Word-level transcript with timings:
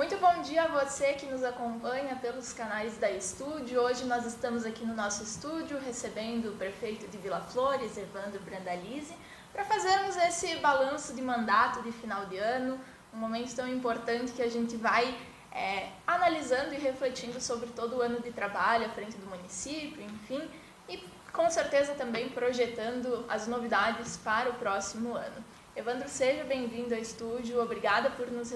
Muito 0.00 0.16
bom 0.16 0.40
dia 0.40 0.62
a 0.62 0.66
você 0.66 1.12
que 1.12 1.26
nos 1.26 1.44
acompanha 1.44 2.16
pelos 2.16 2.54
canais 2.54 2.96
da 2.96 3.10
Estúdio. 3.10 3.82
Hoje 3.82 4.06
nós 4.06 4.24
estamos 4.24 4.64
aqui 4.64 4.82
no 4.82 4.94
nosso 4.94 5.22
estúdio 5.22 5.78
recebendo 5.78 6.46
o 6.46 6.56
prefeito 6.56 7.06
de 7.06 7.18
Vila 7.18 7.42
Flores, 7.42 7.98
Evandro 7.98 8.40
Brandalize, 8.40 9.14
para 9.52 9.62
fazermos 9.62 10.16
esse 10.16 10.56
balanço 10.56 11.12
de 11.14 11.20
mandato 11.20 11.82
de 11.82 11.92
final 11.92 12.24
de 12.24 12.38
ano, 12.38 12.80
um 13.12 13.18
momento 13.18 13.54
tão 13.54 13.68
importante 13.68 14.32
que 14.32 14.40
a 14.40 14.48
gente 14.48 14.74
vai 14.74 15.14
é, 15.52 15.90
analisando 16.06 16.72
e 16.72 16.78
refletindo 16.78 17.38
sobre 17.38 17.68
todo 17.68 17.98
o 17.98 18.00
ano 18.00 18.20
de 18.20 18.32
trabalho 18.32 18.86
à 18.86 18.88
frente 18.88 19.18
do 19.18 19.26
município, 19.26 20.02
enfim, 20.02 20.48
e 20.88 21.04
com 21.30 21.50
certeza 21.50 21.92
também 21.92 22.30
projetando 22.30 23.26
as 23.28 23.46
novidades 23.46 24.16
para 24.16 24.48
o 24.48 24.54
próximo 24.54 25.12
ano. 25.12 25.44
Evandro, 25.76 26.08
seja 26.08 26.42
bem-vindo 26.44 26.94
ao 26.94 27.00
estúdio, 27.02 27.60
obrigada 27.60 28.08
por 28.08 28.30
nos 28.30 28.50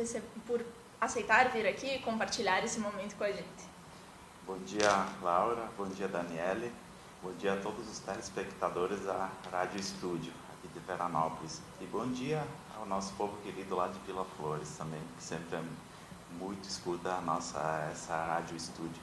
por 0.46 0.64
aceitar 1.00 1.50
vir 1.50 1.66
aqui 1.66 1.96
e 1.96 1.98
compartilhar 2.00 2.64
esse 2.64 2.78
momento 2.80 3.16
com 3.16 3.24
a 3.24 3.32
gente. 3.32 3.74
Bom 4.46 4.58
dia, 4.58 4.90
Laura, 5.22 5.68
bom 5.76 5.86
dia, 5.86 6.06
Daniele, 6.08 6.72
bom 7.22 7.32
dia 7.32 7.54
a 7.54 7.56
todos 7.56 7.90
os 7.90 7.98
telespectadores 7.98 9.00
da 9.00 9.30
Rádio 9.50 9.80
Estúdio, 9.80 10.32
aqui 10.52 10.68
de 10.68 10.80
Veranópolis, 10.80 11.62
e 11.80 11.86
bom 11.86 12.06
dia 12.08 12.46
ao 12.78 12.86
nosso 12.86 13.14
povo 13.14 13.36
querido 13.42 13.74
lá 13.74 13.88
de 13.88 13.98
Vila 14.00 14.26
Flores 14.36 14.76
também, 14.76 15.00
que 15.16 15.24
sempre 15.24 15.56
é 15.56 15.62
muito 16.38 16.68
escuta 16.68 17.12
a 17.12 17.20
nossa, 17.20 17.88
essa 17.90 18.14
rádio 18.14 18.56
estúdio. 18.56 19.02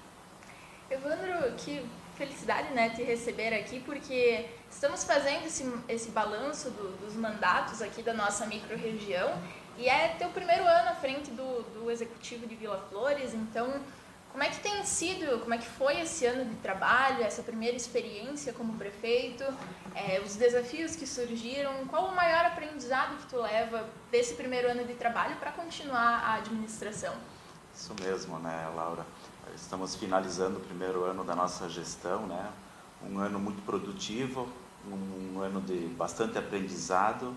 Evandro, 0.90 1.56
que 1.58 1.90
felicidade 2.16 2.74
né, 2.74 2.90
te 2.90 3.02
receber 3.02 3.54
aqui, 3.54 3.80
porque 3.80 4.50
estamos 4.70 5.04
fazendo 5.04 5.46
esse, 5.46 5.68
esse 5.88 6.12
balanço 6.12 6.70
do, 6.70 6.98
dos 6.98 7.16
mandatos 7.16 7.82
aqui 7.82 8.04
da 8.04 8.14
nossa 8.14 8.46
microrregião 8.46 9.42
e 9.82 9.90
é 9.90 10.10
teu 10.10 10.30
primeiro 10.30 10.64
ano 10.64 10.90
à 10.90 10.96
frente 10.96 11.32
do, 11.32 11.64
do 11.74 11.90
executivo 11.90 12.46
de 12.46 12.56
Vila 12.56 12.78
Flores, 12.90 13.34
então 13.34 13.82
como 14.32 14.44
é 14.44 14.50
que 14.50 14.60
tem 14.62 14.86
sido, 14.86 15.40
como 15.40 15.56
é 15.56 15.58
que 15.58 15.68
foi 15.68 16.00
esse 16.00 16.26
ano 16.26 16.46
de 16.46 16.56
trabalho, 16.58 17.24
essa 17.24 17.42
primeira 17.42 17.76
experiência 17.76 18.54
como 18.54 18.76
prefeito, 18.76 19.44
é, 19.96 20.22
os 20.24 20.36
desafios 20.36 20.96
que 20.96 21.08
surgiram, 21.08 21.86
qual 21.88 22.10
o 22.10 22.16
maior 22.16 22.46
aprendizado 22.46 23.18
que 23.18 23.28
tu 23.28 23.38
leva 23.38 23.90
desse 24.12 24.36
primeiro 24.36 24.70
ano 24.70 24.86
de 24.86 24.94
trabalho 24.94 25.36
para 25.38 25.52
continuar 25.52 26.22
a 26.24 26.36
administração? 26.36 27.14
Isso 27.76 27.94
mesmo, 28.00 28.38
né, 28.38 28.72
Laura? 28.76 29.06
Estamos 29.56 29.96
finalizando 29.96 30.60
o 30.60 30.62
primeiro 30.62 31.04
ano 31.04 31.24
da 31.24 31.36
nossa 31.36 31.68
gestão, 31.68 32.28
né? 32.28 32.52
Um 33.04 33.18
ano 33.18 33.40
muito 33.40 33.62
produtivo, 33.64 34.48
um 34.88 35.42
ano 35.42 35.60
de 35.60 35.88
bastante 35.88 36.38
aprendizado, 36.38 37.36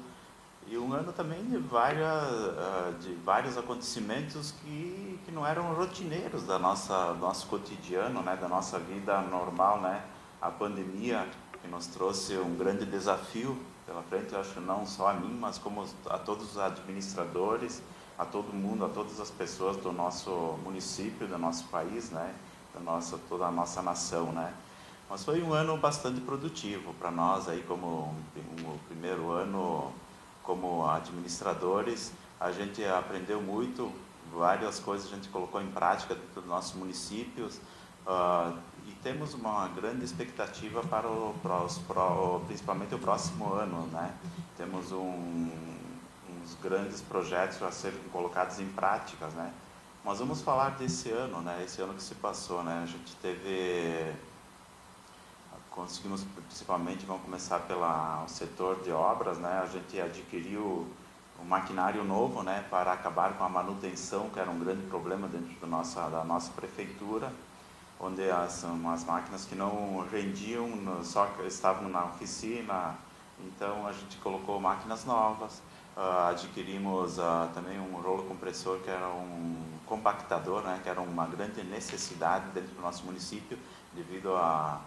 e 0.67 0.79
um 0.79 0.93
ano 0.93 1.13
também 1.13 1.45
de, 1.45 1.59
várias, 1.59 2.05
ah, 2.09 2.93
de 3.01 3.13
vários 3.17 3.59
acontecimentos 3.59 4.53
que, 4.63 5.21
que 5.25 5.31
não 5.31 5.47
eram 5.47 5.75
rotineiros 5.75 6.45
da 6.45 6.59
nossa 6.59 7.13
nosso 7.15 7.47
cotidiano, 7.49 8.23
né, 8.23 8.37
da 8.37 8.49
nossa 8.49 8.79
vida 8.79 9.21
normal, 9.23 9.81
né? 9.81 10.03
A 10.41 10.51
pandemia 10.51 11.29
que 11.61 11.69
nos 11.69 11.87
trouxe 11.87 12.37
um 12.39 12.57
grande 12.57 12.85
desafio 12.87 13.59
pela 13.87 14.03
frente, 14.03 14.33
eu 14.33 14.41
acho 14.41 14.61
não 14.61 14.87
só 14.87 15.09
a 15.09 15.15
mim, 15.15 15.37
mas 15.39 15.59
como 15.59 15.87
a 16.09 16.19
todos 16.19 16.53
os 16.53 16.59
administradores, 16.59 17.83
a 18.19 18.25
todo 18.25 18.53
mundo, 18.53 18.87
a 18.87 18.89
todas 18.89 19.21
as 19.21 19.31
pessoas 19.31 19.77
do 19.77 19.93
nosso 19.93 20.31
município, 20.65 21.27
do 21.27 21.37
nosso 21.37 21.65
país, 21.65 22.11
né, 22.11 22.35
da 22.73 22.81
nossa 22.81 23.19
toda 23.29 23.45
a 23.45 23.51
nossa 23.51 23.83
nação, 23.83 24.33
né. 24.33 24.55
Mas 25.11 25.23
foi 25.23 25.43
um 25.43 25.53
ano 25.53 25.77
bastante 25.77 26.21
produtivo 26.23 26.95
para 26.95 27.11
nós 27.11 27.49
aí 27.49 27.63
como 27.69 27.87
o 27.87 28.79
primeiro 28.89 29.31
ano 29.31 29.93
como 30.45 30.87
administradores, 30.87 32.13
a 32.39 32.53
gente 32.53 32.85
aprendeu 32.85 33.41
muito, 33.41 33.91
várias 34.33 34.79
coisas 34.79 35.11
a 35.11 35.15
gente 35.15 35.29
colocou 35.29 35.61
em 35.61 35.71
prática 35.71 36.15
dentro 36.15 36.41
dos 36.41 36.47
nossos 36.47 36.75
municípios 36.75 37.57
uh, 38.07 38.57
e 38.87 38.93
temos 39.03 39.35
uma 39.35 39.69
grande 39.69 40.05
expectativa 40.05 40.83
para 40.83 41.09
o, 41.09 41.35
para 41.43 41.63
os, 41.63 41.81
principalmente 42.47 42.95
o 42.95 42.99
próximo 42.99 43.53
ano, 43.53 43.87
né? 43.87 44.15
Temos 44.57 44.93
um, 44.93 45.51
uns 46.29 46.55
grandes 46.63 47.01
projetos 47.01 47.63
a 47.63 47.71
serem 47.71 48.01
colocados 48.13 48.61
em 48.61 48.69
práticas, 48.69 49.33
né? 49.35 49.53
Mas 50.05 50.19
vamos 50.19 50.43
falar 50.43 50.71
desse 50.71 51.11
ano, 51.11 51.41
né? 51.41 51.63
Esse 51.65 51.81
ano 51.81 51.95
que 51.95 52.03
se 52.03 52.15
passou, 52.17 52.63
né? 52.63 52.83
A 52.83 52.87
gente 52.87 53.17
teve 53.17 54.13
conseguimos 55.75 56.23
principalmente, 56.23 57.05
vamos 57.05 57.25
começar 57.25 57.59
pelo 57.61 57.85
setor 58.29 58.81
de 58.85 58.93
obras, 58.93 59.39
né? 59.39 59.61
A 59.61 59.67
gente 59.67 60.01
adquiriu 60.01 60.87
um 61.43 61.45
maquinário 61.45 62.05
novo, 62.05 62.45
né, 62.45 62.65
para 62.71 62.93
acabar 62.93 63.37
com 63.37 63.43
a 63.43 63.49
manutenção, 63.49 64.31
que 64.31 64.39
era 64.39 64.49
um 64.49 64.59
grande 64.61 64.87
problema 64.87 65.27
dentro 65.27 65.53
do 65.61 65.67
nossa, 65.67 66.09
da 66.09 66.23
nossa 66.23 66.53
prefeitura, 66.53 67.33
onde 67.99 68.31
as, 68.31 68.65
as 68.65 69.05
máquinas 69.05 69.45
que 69.45 69.57
não 69.57 70.07
rendiam, 70.13 70.71
só 71.03 71.29
estavam 71.45 71.89
na 71.89 72.05
oficina, 72.05 72.95
então 73.41 73.85
a 73.85 73.93
gente 73.93 74.17
colocou 74.19 74.61
máquinas 74.61 75.05
novas, 75.05 75.61
uh, 75.97 76.29
adquirimos 76.31 77.19
uh, 77.19 77.49
também 77.53 77.81
um 77.81 78.01
rolo 78.01 78.23
compressor 78.23 78.79
que 78.79 78.89
era 78.89 79.09
um 79.09 79.57
compactador, 79.87 80.63
né, 80.63 80.79
que 80.85 80.89
era 80.89 81.01
uma 81.01 81.27
grande 81.27 81.65
necessidade 81.65 82.49
dentro 82.55 82.77
do 82.77 82.81
nosso 82.81 83.05
município, 83.05 83.59
devido 83.93 84.37
a 84.37 84.81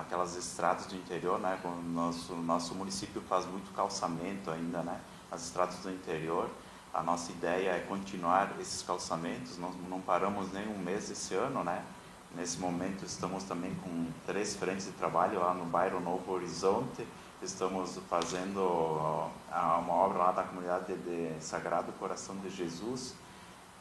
aquelas 0.00 0.36
estradas 0.36 0.86
do 0.86 0.96
interior, 0.96 1.38
né? 1.38 1.58
Nosso 1.92 2.34
nosso 2.34 2.74
município 2.74 3.20
faz 3.28 3.44
muito 3.44 3.70
calçamento 3.74 4.50
ainda, 4.50 4.82
né? 4.82 5.00
As 5.30 5.44
estradas 5.44 5.76
do 5.78 5.90
interior. 5.90 6.48
A 6.94 7.02
nossa 7.02 7.30
ideia 7.30 7.72
é 7.72 7.80
continuar 7.80 8.56
esses 8.58 8.82
calçamentos. 8.82 9.58
Nós 9.58 9.74
não 9.88 10.00
paramos 10.00 10.50
nem 10.52 10.66
um 10.66 10.78
mês 10.78 11.10
esse 11.10 11.34
ano, 11.34 11.62
né? 11.62 11.84
Nesse 12.34 12.58
momento 12.58 13.04
estamos 13.04 13.44
também 13.44 13.74
com 13.76 14.06
três 14.26 14.56
frentes 14.56 14.86
de 14.86 14.92
trabalho 14.92 15.40
lá 15.40 15.52
no 15.52 15.66
bairro 15.66 16.00
Novo 16.00 16.32
Horizonte. 16.32 17.06
Estamos 17.42 17.98
fazendo 18.08 18.60
uma 18.60 19.94
obra 19.94 20.18
lá 20.18 20.32
da 20.32 20.42
comunidade 20.42 20.94
de 20.96 21.34
Sagrado 21.40 21.92
Coração 21.92 22.36
de 22.36 22.50
Jesus 22.50 23.14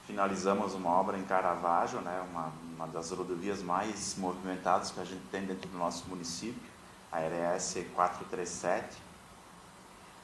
finalizamos 0.07 0.73
uma 0.73 0.90
obra 0.90 1.18
em 1.18 1.23
Caravaggio, 1.23 2.00
né, 2.00 2.25
uma, 2.31 2.51
uma 2.75 2.88
das 2.88 3.12
rodovias 3.12 3.62
mais 3.62 4.16
movimentadas 4.18 4.90
que 4.90 5.01
a 5.01 5.03
gente 5.03 5.22
tem 5.29 5.45
dentro 5.45 5.69
do 5.69 5.78
nosso 5.78 6.07
município, 6.07 6.72
a 7.12 7.19
RS 7.19 7.85
437. 7.94 8.97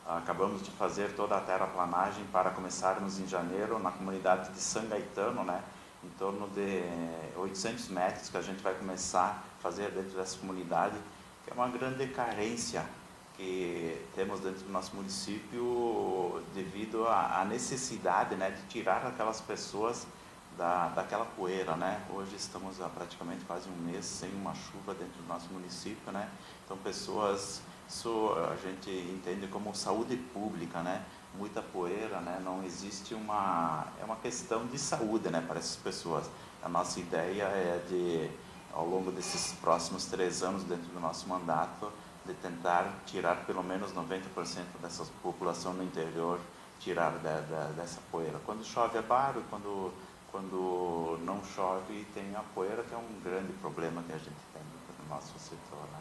Acabamos 0.08 0.64
de 0.64 0.72
fazer 0.72 1.14
toda 1.16 1.36
a 1.36 1.42
terraplanagem 1.42 2.26
para 2.32 2.50
começarmos 2.52 3.20
em 3.20 3.28
janeiro 3.28 3.78
na 3.78 3.92
comunidade 3.92 4.52
de 4.54 4.60
São 4.60 4.88
Gaetano, 4.88 5.44
né, 5.44 5.62
em 6.02 6.10
torno 6.18 6.48
de 6.50 6.82
800 7.36 7.90
metros 7.90 8.30
que 8.30 8.38
a 8.38 8.42
gente 8.42 8.64
vai 8.64 8.74
começar 8.74 9.44
a 9.60 9.62
fazer 9.62 9.92
dentro 9.92 10.18
dessa 10.18 10.38
comunidade, 10.38 10.96
que 11.44 11.52
é 11.52 11.54
uma 11.54 11.68
grande 11.68 12.08
carência 12.08 12.86
que 13.36 14.00
temos 14.16 14.40
dentro 14.40 14.64
do 14.64 14.72
nosso 14.72 14.96
município 14.96 16.42
devido 16.54 17.08
à 17.08 17.46
necessidade 17.50 18.36
né, 18.36 18.52
de 18.52 18.62
tirar 18.68 19.06
aquelas 19.06 19.42
pessoas 19.42 20.06
da, 20.58 20.90
daquela 20.90 21.26
poeira, 21.26 21.76
né? 21.76 22.02
Hoje 22.12 22.36
estamos 22.36 22.80
há 22.82 22.88
praticamente 22.88 23.44
quase 23.46 23.68
um 23.70 23.76
mês 23.76 24.06
sem 24.06 24.30
uma 24.34 24.54
chuva 24.54 24.94
dentro 24.94 25.22
do 25.22 25.28
nosso 25.28 25.48
município, 25.52 26.12
né? 26.12 26.30
Então 26.64 26.78
pessoas, 26.78 27.62
isso 27.88 28.34
a 28.52 28.56
gente 28.58 28.90
entende 28.90 29.48
como 29.48 29.74
saúde 29.74 30.16
pública, 30.16 30.82
né? 30.82 31.04
Muita 31.36 31.62
poeira, 31.62 32.20
né? 32.20 32.40
Não 32.44 32.64
existe 32.64 33.14
uma, 33.16 33.88
é 34.00 34.06
uma 34.06 34.18
questão 34.18 34.68
de 34.68 34.78
saúde, 34.78 35.30
né? 35.30 35.42
Para 35.42 35.60
essas 35.60 35.78
pessoas. 35.78 36.30
A 36.62 36.70
nossa 36.70 37.00
ideia 37.00 37.44
é 37.44 37.84
de, 37.90 38.30
ao 38.74 38.88
longo 38.88 39.12
desses 39.12 39.54
próximos 39.54 40.06
três 40.06 40.44
anos 40.44 40.64
dentro 40.64 40.88
do 40.92 41.00
nosso 41.00 41.28
mandato, 41.28 41.92
de 42.25 42.34
tentar 42.35 42.94
tirar 43.06 43.45
pelo 43.45 43.63
menos 43.63 43.91
90% 43.94 44.22
dessa 44.81 45.06
população 45.22 45.73
no 45.73 45.84
interior, 45.84 46.39
tirar 46.79 47.11
da, 47.19 47.41
da, 47.41 47.67
dessa 47.75 48.00
poeira. 48.11 48.40
Quando 48.46 48.64
chove 48.64 48.97
é 48.97 49.02
barro, 49.02 49.43
quando, 49.49 49.93
quando 50.31 51.20
não 51.23 51.43
chove 51.43 52.05
tem 52.14 52.35
a 52.35 52.43
poeira, 52.53 52.84
que 52.84 52.93
é 52.93 52.97
um 52.97 53.20
grande 53.23 53.53
problema 53.53 54.02
que 54.03 54.14
a 54.14 54.17
gente 54.17 54.41
tem 54.53 54.61
no 55.02 55.14
nosso 55.14 55.37
setor. 55.37 55.84
Né? 55.91 55.99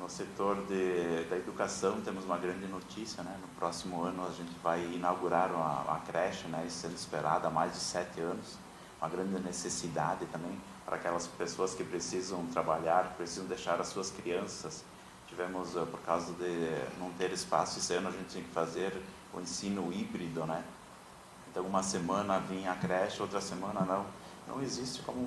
No 0.00 0.08
setor 0.08 0.56
de, 0.66 1.24
da 1.28 1.36
educação 1.36 2.00
temos 2.00 2.24
uma 2.24 2.38
grande 2.38 2.66
notícia, 2.66 3.22
né? 3.22 3.38
no 3.40 3.48
próximo 3.58 4.02
ano 4.02 4.26
a 4.26 4.30
gente 4.30 4.52
vai 4.62 4.82
inaugurar 4.84 5.50
uma, 5.50 5.82
uma 5.82 6.00
creche, 6.00 6.46
né? 6.48 6.66
sendo 6.68 6.94
esperada 6.94 7.48
há 7.48 7.50
mais 7.50 7.72
de 7.72 7.78
sete 7.78 8.20
anos, 8.20 8.58
uma 9.00 9.08
grande 9.08 9.40
necessidade 9.40 10.26
também 10.26 10.58
para 10.84 10.96
aquelas 10.96 11.26
pessoas 11.26 11.74
que 11.74 11.84
precisam 11.84 12.44
trabalhar, 12.46 13.14
precisam 13.16 13.46
deixar 13.46 13.80
as 13.80 13.88
suas 13.88 14.10
crianças 14.10 14.84
tivemos, 15.32 15.74
eh, 15.76 15.84
por 15.90 16.00
causa 16.00 16.32
de 16.34 16.98
não 16.98 17.10
ter 17.12 17.32
espaço 17.32 17.78
esse 17.78 17.94
ano, 17.94 18.08
a 18.08 18.10
gente 18.10 18.28
tinha 18.28 18.44
que 18.44 18.50
fazer 18.50 18.92
o 19.34 19.40
ensino 19.40 19.92
híbrido, 19.92 20.44
né? 20.46 20.62
Então, 21.50 21.64
uma 21.64 21.82
semana 21.82 22.38
vinha 22.38 22.72
a 22.72 22.76
creche, 22.76 23.20
outra 23.20 23.40
semana 23.40 23.80
não. 23.80 24.06
Não 24.46 24.62
existe 24.62 25.02
como 25.02 25.20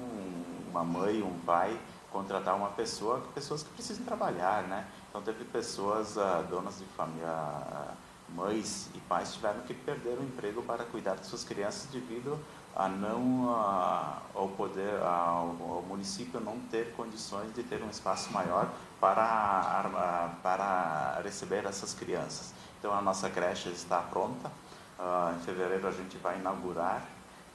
uma 0.69 0.83
mãe, 0.83 1.21
um 1.21 1.39
pai 1.39 1.79
contratar 2.11 2.55
uma 2.55 2.69
pessoa, 2.69 3.21
pessoas 3.33 3.63
que 3.63 3.69
precisam 3.69 4.05
trabalhar, 4.05 4.63
né? 4.63 4.87
Então, 5.09 5.21
teve 5.21 5.43
pessoas, 5.45 6.15
uh, 6.17 6.43
donas 6.49 6.77
de 6.77 6.85
família, 6.85 7.27
uh, 7.27 7.93
mães 8.35 8.89
e 8.93 8.99
pais 8.99 9.33
tiveram 9.33 9.61
que 9.61 9.73
perder 9.73 10.17
o 10.17 10.23
emprego 10.23 10.61
para 10.63 10.83
cuidar 10.85 11.15
de 11.15 11.25
suas 11.25 11.43
crianças 11.43 11.85
devido 11.91 12.39
a 12.75 12.89
não 12.89 13.49
a, 13.49 14.21
ao 14.33 14.49
poder 14.49 15.01
ao, 15.01 15.83
município 15.87 16.41
não 16.41 16.59
ter 16.69 16.93
condições 16.93 17.53
de 17.55 17.63
ter 17.63 17.81
um 17.81 17.89
espaço 17.89 18.31
maior 18.33 18.69
para 18.99 20.35
para 20.43 21.21
receber 21.23 21.65
essas 21.65 21.93
crianças. 21.93 22.53
Então 22.79 22.93
a 22.93 23.01
nossa 23.01 23.29
creche 23.29 23.69
está 23.69 23.99
pronta. 23.99 24.51
Uh, 24.99 25.35
em 25.35 25.39
fevereiro 25.39 25.87
a 25.87 25.91
gente 25.91 26.17
vai 26.17 26.37
inaugurar 26.37 27.05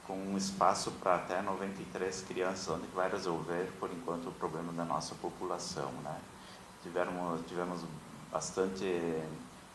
com 0.07 0.13
um 0.13 0.37
espaço 0.37 0.91
para 0.91 1.15
até 1.15 1.41
93 1.41 2.21
crianças, 2.23 2.67
onde 2.69 2.87
vai 2.87 3.09
resolver 3.09 3.71
por 3.79 3.89
enquanto 3.91 4.29
o 4.29 4.31
problema 4.31 4.73
da 4.73 4.83
nossa 4.83 5.15
população, 5.15 5.91
né? 6.03 6.17
Tivemos 6.81 7.41
tivemos 7.47 7.85
bastante 8.31 8.85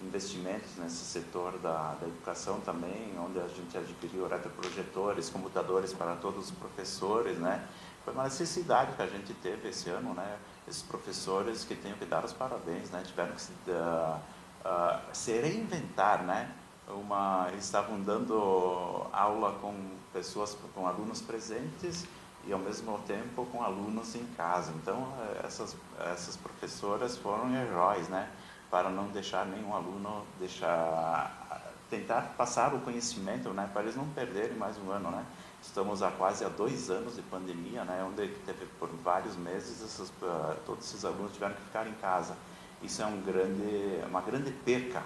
investimentos 0.00 0.76
nesse 0.76 1.04
setor 1.04 1.58
da, 1.58 1.94
da 1.94 2.06
educação 2.06 2.60
também, 2.60 3.14
onde 3.19 3.38
a 3.38 3.48
gente 3.48 3.76
adquiriu 3.76 4.28
retroprojetores, 4.28 5.31
computadores 5.31 5.93
para 5.93 6.16
todos 6.16 6.46
os 6.46 6.50
professores, 6.50 7.38
né? 7.38 7.66
Foi 8.04 8.12
uma 8.12 8.25
necessidade 8.25 8.93
que 8.93 9.02
a 9.02 9.06
gente 9.06 9.32
teve 9.34 9.69
esse 9.69 9.88
ano, 9.90 10.14
né? 10.14 10.38
Esses 10.69 10.82
professores 10.82 11.64
que 11.64 11.75
tenho 11.75 11.96
que 11.96 12.04
dar 12.04 12.25
os 12.25 12.32
parabéns, 12.32 12.90
né? 12.90 13.02
Tiveram 13.04 13.32
que 13.32 13.40
se, 13.40 13.52
uh, 13.69 14.20
uh, 14.64 15.00
se 15.12 15.32
reinventar, 15.32 16.22
né? 16.25 16.52
Uma, 16.88 17.48
eles 17.50 17.64
estavam 17.64 18.00
dando 18.00 19.06
aula 19.12 19.58
com 19.60 19.75
pessoas, 20.12 20.56
com 20.75 20.87
alunos 20.87 21.20
presentes 21.20 22.06
e 22.46 22.52
ao 22.52 22.60
mesmo 22.60 22.96
tempo 23.00 23.44
com 23.46 23.62
alunos 23.62 24.14
em 24.14 24.25
casa. 24.37 24.72
Então 24.76 25.12
essas 25.43 25.75
essas 26.12 26.37
professoras 26.37 27.16
foram 27.16 27.52
heróis, 27.56 28.08
né? 28.08 28.31
Para 28.71 28.91
não 28.91 29.09
deixar 29.09 29.47
nenhum 29.47 29.75
aluno 29.75 30.25
deixar 30.39 31.45
tentar 31.89 32.35
passar 32.37 32.75
o 32.75 32.81
conhecimento, 32.81 33.51
né, 33.51 33.69
para 33.73 33.83
eles 33.83 33.97
não 33.97 34.07
perderem 34.09 34.57
mais 34.57 34.77
um 34.79 34.91
ano, 34.91 35.11
né. 35.11 35.25
Estamos 35.63 36.03
há 36.03 36.11
quase 36.11 36.45
há 36.45 36.49
dois 36.49 36.91
anos 36.91 37.17
de 37.17 37.23
pandemia, 37.23 37.85
né, 37.85 38.05
onde 38.07 38.29
teve 38.45 38.67
por 38.79 38.89
vários 39.05 39.37
meses 39.37 39.99
uh, 39.99 40.57
todos 40.65 40.85
esses 40.85 41.05
alunos 41.05 41.33
tiveram 41.33 41.55
que 41.55 41.63
ficar 41.63 41.87
em 41.87 41.95
casa. 41.95 42.37
Isso 42.83 43.03
é 43.03 43.07
um 43.07 43.21
grande, 43.23 44.01
uma 44.09 44.21
grande 44.21 44.51
perca 44.51 45.03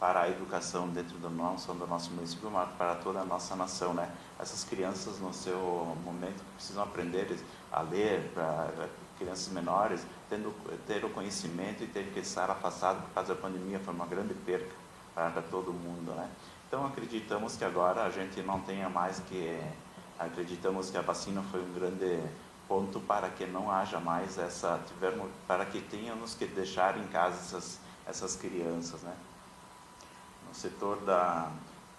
para 0.00 0.22
a 0.22 0.28
educação 0.28 0.88
dentro 0.88 1.16
do 1.18 1.30
nosso, 1.30 1.72
do 1.74 1.86
nosso 1.86 2.10
município, 2.10 2.50
mas 2.50 2.68
para 2.72 2.96
toda 2.96 3.20
a 3.20 3.24
nossa 3.24 3.54
nação, 3.54 3.94
né? 3.94 4.10
Essas 4.36 4.64
crianças 4.64 5.20
no 5.20 5.32
seu 5.32 5.96
momento 6.04 6.42
precisam 6.56 6.82
aprender 6.82 7.38
a 7.70 7.82
ler, 7.82 8.32
para 8.34 8.88
crianças 9.18 9.48
menores, 9.52 10.04
tendo 10.28 10.52
ter 10.86 11.04
o 11.04 11.10
conhecimento 11.10 11.82
e 11.82 11.86
ter 11.86 12.12
que 12.12 12.20
estar 12.20 12.50
afastado 12.50 13.02
por 13.02 13.14
causa 13.14 13.34
da 13.34 13.40
pandemia 13.40 13.78
foi 13.78 13.94
uma 13.94 14.06
grande 14.06 14.34
perca 14.34 14.74
para 15.14 15.42
todo 15.42 15.72
mundo, 15.72 16.12
né? 16.12 16.28
Então 16.66 16.86
acreditamos 16.86 17.56
que 17.56 17.64
agora 17.64 18.04
a 18.04 18.10
gente 18.10 18.40
não 18.42 18.60
tenha 18.60 18.88
mais 18.88 19.20
que 19.20 19.60
acreditamos 20.18 20.90
que 20.90 20.96
a 20.96 21.02
vacina 21.02 21.42
foi 21.50 21.60
um 21.60 21.72
grande 21.72 22.20
ponto 22.66 23.00
para 23.00 23.28
que 23.28 23.44
não 23.44 23.70
haja 23.70 24.00
mais 24.00 24.38
essa 24.38 24.80
tivermos 24.86 25.30
para 25.46 25.66
que 25.66 25.80
tenhamos 25.80 26.34
que 26.34 26.46
deixar 26.46 26.96
em 26.96 27.06
casa 27.08 27.36
essas 27.36 27.78
essas 28.06 28.34
crianças, 28.36 29.02
né? 29.02 29.14
no 30.52 30.54
setor 30.54 30.98
da 31.00 31.50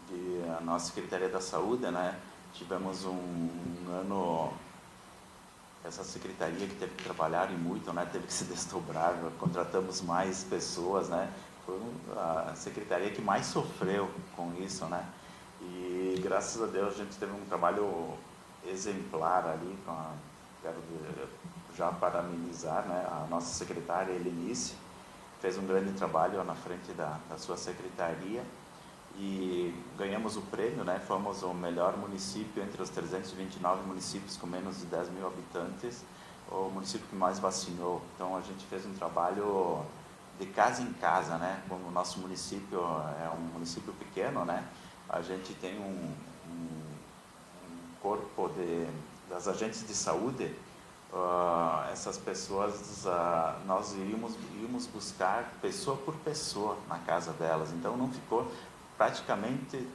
de 0.08 0.44
a 0.58 0.62
nossa 0.62 0.88
Secretaria 0.88 1.30
da 1.30 1.42
Saúde, 1.42 1.86
né, 1.88 2.20
tivemos 2.54 3.04
um, 3.06 3.12
um 3.12 3.92
ano 3.92 4.54
essa 5.86 6.04
secretaria 6.04 6.68
que 6.68 6.76
teve 6.76 6.96
que 6.96 7.04
trabalhar 7.04 7.52
e 7.52 7.56
muito, 7.56 7.92
né, 7.92 8.08
teve 8.12 8.26
que 8.28 8.34
se 8.34 8.46
desdobrar, 8.46 9.16
contratamos 9.40 10.02
mais 10.02 10.44
pessoas, 10.44 11.10
né, 11.10 11.32
foi 11.66 11.80
a 12.16 12.54
secretaria 12.56 13.10
que 13.12 13.22
mais 13.22 13.46
sofreu 13.46 14.10
com 14.36 14.54
isso, 14.60 14.86
né, 14.86 15.06
e 15.62 16.20
graças 16.24 16.62
a 16.62 16.68
Deus 16.68 16.94
a 16.94 16.98
gente 16.98 17.18
teve 17.18 17.34
um 17.34 17.46
trabalho 17.46 18.14
exemplar 18.66 19.46
ali, 19.46 19.78
com 19.86 19.92
a, 19.92 20.12
quero 20.62 20.78
já 21.76 21.92
parabenizar, 21.92 22.86
né, 22.88 23.06
a 23.10 23.28
nossa 23.30 23.54
secretária 23.54 24.14
Helenice, 24.14 24.76
fez 25.42 25.58
um 25.58 25.68
grande 25.68 25.92
trabalho 25.94 26.42
na 26.44 26.56
frente 26.56 26.94
da, 26.94 27.20
da 27.30 27.38
sua 27.38 27.58
secretaria 27.58 28.44
e 29.16 29.74
ganhamos 29.98 30.38
o 30.38 30.42
prêmio, 30.42 30.84
né? 30.84 31.00
Fomos 31.00 31.44
o 31.44 31.54
melhor 31.54 31.96
município 31.98 32.64
entre 32.64 32.82
os 32.82 32.90
329 32.90 33.86
municípios 33.86 34.38
com 34.38 34.48
menos 34.48 34.80
de 34.80 34.86
10 34.86 35.10
mil 35.12 35.28
habitantes, 35.28 36.04
o 36.52 36.70
município 36.70 37.08
que 37.08 37.16
mais 37.16 37.40
vacinou. 37.40 38.02
Então 38.16 38.36
a 38.36 38.42
gente 38.42 38.66
fez 38.66 38.86
um 38.86 38.94
trabalho 38.94 39.86
de 40.40 40.48
casa 40.48 40.82
em 40.82 40.92
casa, 40.94 41.38
né? 41.38 41.62
Como 41.70 41.88
o 41.88 41.92
nosso 41.92 42.20
município 42.20 42.80
é 42.80 43.30
um 43.30 43.54
município 43.54 43.94
pequeno, 43.94 44.46
né? 44.46 44.64
A 45.08 45.22
gente 45.22 45.54
tem 45.56 45.80
um, 45.80 46.14
um, 46.50 46.52
um 46.52 47.96
corpo 48.02 48.50
de, 48.50 48.88
das 49.30 49.48
agentes 49.48 49.86
de 49.86 49.94
saúde 49.94 50.54
uh, 51.14 51.92
essas 51.92 52.18
pessoas, 52.18 53.06
uh, 53.06 53.66
nós 53.66 53.94
iríamos 53.94 54.36
buscar 54.88 55.54
pessoa 55.62 55.96
por 55.98 56.16
pessoa 56.16 56.78
na 56.90 56.98
casa 57.00 57.32
delas. 57.34 57.72
Então 57.72 57.96
não 57.96 58.10
ficou, 58.12 58.52
praticamente 58.98 59.88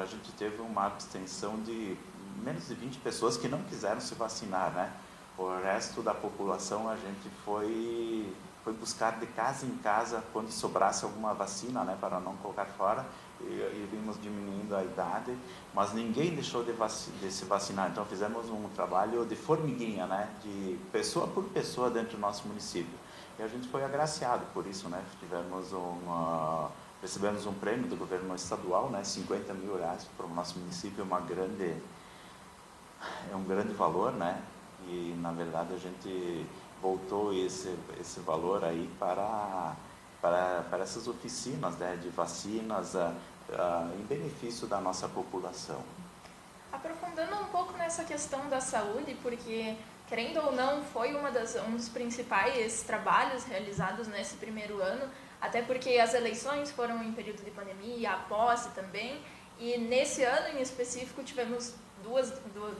a 0.00 0.04
gente 0.04 0.32
teve 0.32 0.60
uma 0.62 0.86
abstenção 0.86 1.58
de 1.62 1.96
menos 2.42 2.68
de 2.68 2.74
20 2.74 2.98
pessoas 2.98 3.36
que 3.36 3.48
não 3.48 3.62
quiseram 3.62 4.00
se 4.00 4.14
vacinar, 4.14 4.70
né? 4.72 4.92
O 5.36 5.48
resto 5.62 6.02
da 6.02 6.14
população 6.14 6.88
a 6.88 6.96
gente 6.96 7.28
foi 7.44 8.34
foi 8.64 8.72
buscar 8.72 9.18
de 9.18 9.26
casa 9.28 9.64
em 9.64 9.76
casa 9.78 10.22
quando 10.30 10.50
sobrasse 10.50 11.02
alguma 11.02 11.32
vacina, 11.32 11.84
né, 11.84 11.96
para 11.98 12.20
não 12.20 12.36
colocar 12.36 12.66
fora 12.66 13.06
e 13.40 13.88
vimos 13.90 14.20
diminuindo 14.20 14.76
a 14.76 14.84
idade, 14.84 15.34
mas 15.72 15.94
ninguém 15.94 16.34
deixou 16.34 16.62
de, 16.64 16.72
vac 16.72 16.92
de, 17.20 17.30
se 17.32 17.44
vacinar. 17.44 17.88
Então 17.90 18.04
fizemos 18.04 18.50
um 18.50 18.68
trabalho 18.74 19.24
de 19.24 19.36
formiguinha, 19.36 20.06
né, 20.06 20.28
de 20.42 20.78
pessoa 20.92 21.26
por 21.28 21.44
pessoa 21.44 21.88
dentro 21.88 22.16
do 22.16 22.20
nosso 22.20 22.46
município. 22.46 22.98
E 23.38 23.42
a 23.42 23.48
gente 23.48 23.68
foi 23.68 23.84
agraciado 23.84 24.44
por 24.52 24.66
isso, 24.66 24.88
né? 24.88 25.02
Tivemos 25.20 25.72
uma 25.72 26.70
recebemos 27.00 27.46
um 27.46 27.54
prêmio 27.54 27.88
do 27.88 27.96
governo 27.96 28.34
estadual, 28.34 28.90
né, 28.90 29.04
50 29.04 29.54
mil 29.54 29.76
reais 29.76 30.06
para 30.16 30.26
o 30.26 30.34
nosso 30.34 30.58
município, 30.58 31.04
uma 31.04 31.20
grande 31.20 31.76
é 33.30 33.36
um 33.36 33.44
grande 33.44 33.72
valor, 33.74 34.12
né? 34.12 34.42
E 34.86 35.14
na 35.20 35.30
verdade 35.32 35.74
a 35.74 35.78
gente 35.78 36.46
voltou 36.82 37.32
esse 37.32 37.76
esse 38.00 38.20
valor 38.20 38.64
aí 38.64 38.90
para 38.98 39.76
para, 40.20 40.64
para 40.68 40.82
essas 40.82 41.06
oficinas 41.06 41.76
né, 41.76 41.96
de 41.96 42.08
vacinas 42.08 42.94
uh, 42.94 43.14
uh, 43.50 43.94
em 44.00 44.02
benefício 44.04 44.66
da 44.66 44.80
nossa 44.80 45.08
população. 45.08 45.80
Aprofundando 46.72 47.36
um 47.36 47.44
pouco 47.46 47.76
nessa 47.78 48.04
questão 48.04 48.48
da 48.48 48.60
saúde, 48.60 49.16
porque 49.22 49.76
querendo 50.08 50.38
ou 50.40 50.52
não 50.52 50.82
foi 50.82 51.14
uma 51.14 51.30
das, 51.30 51.54
um 51.68 51.76
dos 51.76 51.88
principais 51.88 52.82
trabalhos 52.82 53.44
realizados 53.44 54.08
nesse 54.08 54.36
primeiro 54.36 54.82
ano, 54.82 55.08
até 55.40 55.62
porque 55.62 55.98
as 55.98 56.14
eleições 56.14 56.70
foram 56.70 57.02
em 57.02 57.12
período 57.12 57.44
de 57.44 57.50
pandemia, 57.50 58.12
a 58.12 58.16
posse 58.16 58.70
também, 58.70 59.22
e 59.58 59.78
nesse 59.78 60.22
ano 60.22 60.58
em 60.58 60.62
específico 60.62 61.22
tivemos 61.22 61.74
duas, 62.02 62.30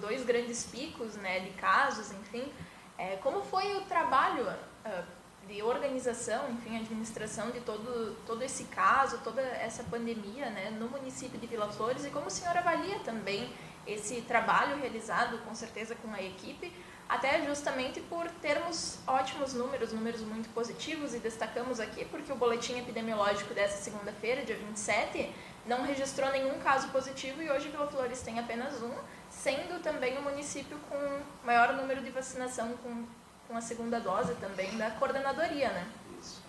dois 0.01 0.25
grandes 0.25 0.65
picos 0.67 1.17
né, 1.17 1.41
de 1.41 1.51
casos, 1.51 2.13
enfim. 2.13 2.53
É, 2.97 3.17
como 3.17 3.43
foi 3.43 3.77
o 3.77 3.83
trabalho 3.83 4.45
uh, 4.45 5.05
de 5.47 5.63
organização, 5.63 6.51
enfim, 6.51 6.77
administração 6.77 7.51
de 7.51 7.61
todo, 7.61 8.17
todo 8.27 8.43
esse 8.43 8.65
caso, 8.65 9.19
toda 9.25 9.41
essa 9.41 9.83
pandemia 9.85 10.51
né, 10.51 10.71
no 10.71 10.89
município 10.89 11.39
de 11.39 11.47
Vila 11.47 11.69
Flores 11.69 12.05
e 12.05 12.11
como 12.11 12.27
o 12.27 12.31
senhor 12.31 12.57
avalia 12.57 12.99
também 13.01 13.53
esse 13.87 14.21
trabalho 14.23 14.77
realizado, 14.77 15.39
com 15.39 15.55
certeza 15.55 15.95
com 15.95 16.13
a 16.13 16.23
equipe, 16.23 16.73
até 17.09 17.45
justamente 17.45 18.01
por 18.01 18.29
termos 18.43 18.99
ótimos 19.07 19.55
números, 19.55 19.93
números 19.93 20.21
muito 20.21 20.49
positivos, 20.53 21.15
e 21.15 21.19
destacamos 21.19 21.81
aqui 21.81 22.05
porque 22.05 22.31
o 22.33 22.37
boletim 22.37 22.79
epidemiológico 22.79 23.55
dessa 23.55 23.83
segunda-feira, 23.83 24.45
dia 24.45 24.57
27, 24.57 25.33
não 25.67 25.85
registrou 25.85 26.31
nenhum 26.31 26.59
caso 26.59 26.89
positivo 26.89 27.43
e 27.43 27.51
hoje 27.51 27.69
Vila 27.69 27.87
Flores 27.87 28.23
tem 28.23 28.39
apenas 28.39 28.83
um, 28.83 28.93
sendo 29.31 29.83
também 29.83 30.19
o 30.19 30.23
município 30.23 30.79
com 30.89 31.21
maior 31.45 31.75
número 31.75 32.03
de 32.03 32.11
vacinação 32.11 32.75
com 32.83 33.07
com 33.49 33.57
a 33.57 33.61
segunda 33.63 33.99
dose 33.99 34.35
também 34.35 34.77
da 34.77 34.91
coordenadoria, 34.91 35.71
né? 35.71 35.91
Isso, 36.21 36.43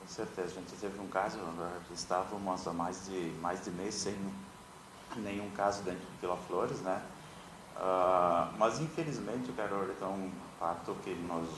com 0.00 0.08
certeza. 0.08 0.48
A 0.48 0.54
gente 0.54 0.72
teve 0.72 0.98
um 0.98 1.08
caso, 1.08 1.38
estávamos 1.92 2.66
há 2.66 2.72
mais 2.72 3.04
de, 3.04 3.20
mais 3.40 3.62
de 3.62 3.70
mês 3.70 3.94
sem 3.94 4.16
nenhum 5.16 5.50
caso 5.50 5.82
dentro 5.82 6.00
de 6.00 6.20
Vila 6.20 6.36
Flores, 6.48 6.80
né? 6.80 7.02
Uh, 7.76 8.56
mas 8.58 8.80
infelizmente, 8.80 9.52
Carol, 9.52 9.84
então 9.84 10.12
um 10.12 10.32
fato 10.58 10.96
que 11.04 11.14
nos 11.14 11.48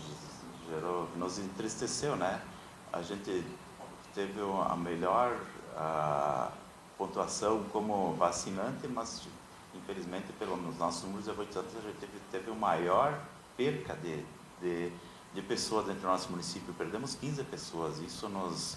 gerou, 0.68 1.08
nos 1.16 1.38
entristeceu, 1.38 2.16
né? 2.16 2.42
A 2.92 3.00
gente 3.02 3.44
teve 4.14 4.40
a 4.40 4.76
melhor 4.76 5.36
uh, 5.76 6.52
pontuação 6.96 7.64
como 7.72 8.14
vacinante, 8.14 8.88
mas 8.88 9.28
infelizmente 9.74 10.32
pelos 10.38 10.76
nossos 10.76 11.04
números 11.04 11.24
de 11.24 11.30
habitantes 11.30 11.76
a 11.76 11.80
gente 11.80 11.98
teve, 11.98 12.18
teve 12.32 12.50
o 12.50 12.56
maior 12.56 13.20
perca 13.56 13.94
de 13.94 14.24
de, 14.60 14.92
de 15.34 15.42
pessoas 15.42 15.86
dentro 15.86 16.02
do 16.02 16.08
nosso 16.08 16.30
município. 16.30 16.72
Perdemos 16.74 17.14
15 17.14 17.44
pessoas. 17.44 17.98
Isso 17.98 18.28
nos 18.28 18.76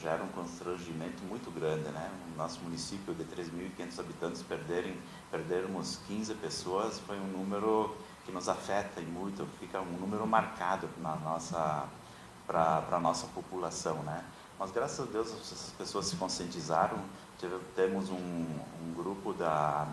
gera 0.00 0.22
um 0.22 0.28
constrangimento 0.28 1.22
muito 1.24 1.50
grande, 1.50 1.88
né? 1.90 2.10
O 2.34 2.38
nosso 2.38 2.60
município 2.60 3.14
de 3.14 3.24
3.500 3.24 3.98
habitantes 3.98 4.42
perderem, 4.42 4.96
perdermos 5.30 5.98
15 6.06 6.34
pessoas 6.34 6.98
foi 7.00 7.18
um 7.18 7.26
número 7.26 7.96
que 8.24 8.32
nos 8.32 8.48
afeta 8.48 9.00
e 9.00 9.04
muito, 9.04 9.46
fica 9.58 9.80
um 9.80 9.98
número 9.98 10.26
marcado 10.26 10.88
na 10.98 11.16
nossa 11.16 11.88
para 12.46 12.84
a 12.90 12.98
nossa 12.98 13.26
população, 13.28 14.02
né? 14.02 14.24
Mas 14.58 14.72
graças 14.72 15.00
a 15.00 15.10
Deus 15.10 15.28
essas 15.28 15.72
pessoas 15.78 16.06
se 16.06 16.16
conscientizaram, 16.16 16.98
temos 17.74 18.10
um, 18.10 18.16
um 18.16 18.92
grupo 18.94 19.32
da 19.32 19.86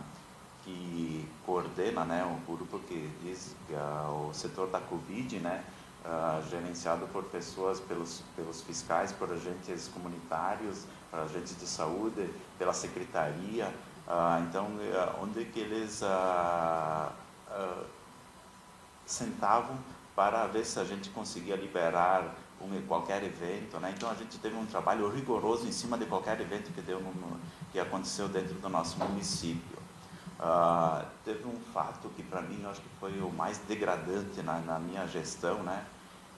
que 0.63 1.25
coordena, 1.45 2.03
né, 2.03 2.25
um 2.25 2.43
grupo 2.45 2.77
que 2.79 3.09
diz 3.23 3.55
que 3.65 3.73
é 3.73 3.79
o 4.09 4.33
setor 4.33 4.67
da 4.67 4.81
Covid, 4.81 5.39
né, 5.39 5.63
uh, 6.05 6.49
gerenciado 6.49 7.07
por 7.07 7.23
pessoas, 7.25 7.79
pelos, 7.79 8.23
pelos 8.35 8.61
fiscais, 8.61 9.11
por 9.11 9.31
agentes 9.31 9.89
comunitários, 9.93 10.85
por 11.09 11.19
agentes 11.19 11.57
de 11.57 11.65
saúde, 11.65 12.29
pela 12.57 12.73
secretaria. 12.73 13.67
Uh, 14.07 14.43
então, 14.47 14.65
uh, 14.65 15.23
onde 15.23 15.45
que 15.45 15.59
eles 15.59 16.01
sentavam 19.05 19.77
para 20.15 20.47
ver 20.47 20.65
se 20.65 20.79
a 20.79 20.83
gente 20.83 21.09
conseguia 21.09 21.55
liberar 21.55 22.35
um, 22.61 22.81
qualquer 22.87 23.23
evento, 23.23 23.79
né? 23.79 23.93
Então 23.95 24.09
a 24.09 24.15
gente 24.15 24.37
teve 24.39 24.55
um 24.55 24.65
trabalho 24.65 25.09
rigoroso 25.09 25.67
em 25.67 25.71
cima 25.71 25.97
de 25.97 26.05
qualquer 26.05 26.39
evento 26.41 26.71
que 26.73 26.81
deu 26.81 26.99
no, 26.99 27.39
que 27.71 27.79
aconteceu 27.79 28.27
dentro 28.27 28.55
do 28.55 28.69
nosso 28.69 28.97
município. 28.97 29.77
Uh, 30.39 31.03
teve 31.25 31.47
um 31.47 31.59
fato 31.73 32.09
que 32.09 32.21
para 32.21 32.43
mim 32.43 32.63
acho 32.69 32.79
que 32.79 32.89
foi 32.99 33.19
o 33.21 33.31
mais 33.31 33.57
degradante 33.59 34.43
na, 34.43 34.59
na, 34.59 34.77
minha 34.77 35.07
gestão, 35.07 35.63
né? 35.63 35.83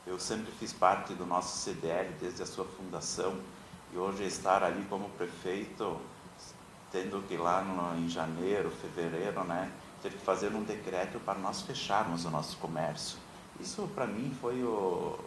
Eu 0.07 0.17
sempre 0.17 0.51
fiz 0.53 0.71
parte 0.71 1.13
do 1.13 1.25
nosso 1.25 1.57
CDL 1.57 2.13
desde 2.19 2.41
a 2.41 2.45
sua 2.45 2.63
fundação 2.63 3.37
e 3.93 3.97
hoje 3.97 4.23
estar 4.23 4.63
ali 4.63 4.85
como 4.85 5.09
prefeito, 5.09 5.99
tendo 6.91 7.21
que 7.27 7.35
lá 7.35 7.61
no, 7.61 7.99
em 7.99 8.07
janeiro, 8.07 8.71
fevereiro, 8.71 9.43
né? 9.43 9.69
Ter 10.01 10.13
que 10.13 10.19
fazer 10.19 10.53
um 10.53 10.63
decreto 10.63 11.19
para 11.19 11.37
nós 11.37 11.61
fecharmos 11.61 12.23
o 12.23 12.29
nosso 12.29 12.55
comércio. 12.57 13.19
Isso 13.59 13.85
para 13.93 14.07
mim 14.07 14.33
foi 14.39 14.63
o 14.63 15.19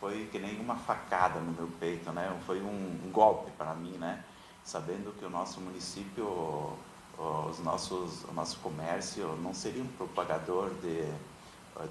foi 0.00 0.28
que 0.30 0.38
nem 0.38 0.58
uma 0.60 0.76
facada 0.76 1.38
no 1.40 1.52
meu 1.52 1.68
peito, 1.78 2.10
né? 2.12 2.34
Foi 2.46 2.62
um, 2.62 3.00
um 3.04 3.10
golpe 3.10 3.50
para 3.52 3.74
mim, 3.74 3.98
né? 3.98 4.24
Sabendo 4.64 5.12
que 5.18 5.24
o 5.24 5.30
nosso 5.30 5.60
município 5.60 6.76
os 7.18 7.58
nossos, 7.60 8.24
o 8.24 8.32
nosso 8.32 8.58
comércio 8.58 9.26
não 9.42 9.54
seria 9.54 9.82
um 9.82 9.86
propagador 9.86 10.70
de, 10.82 11.04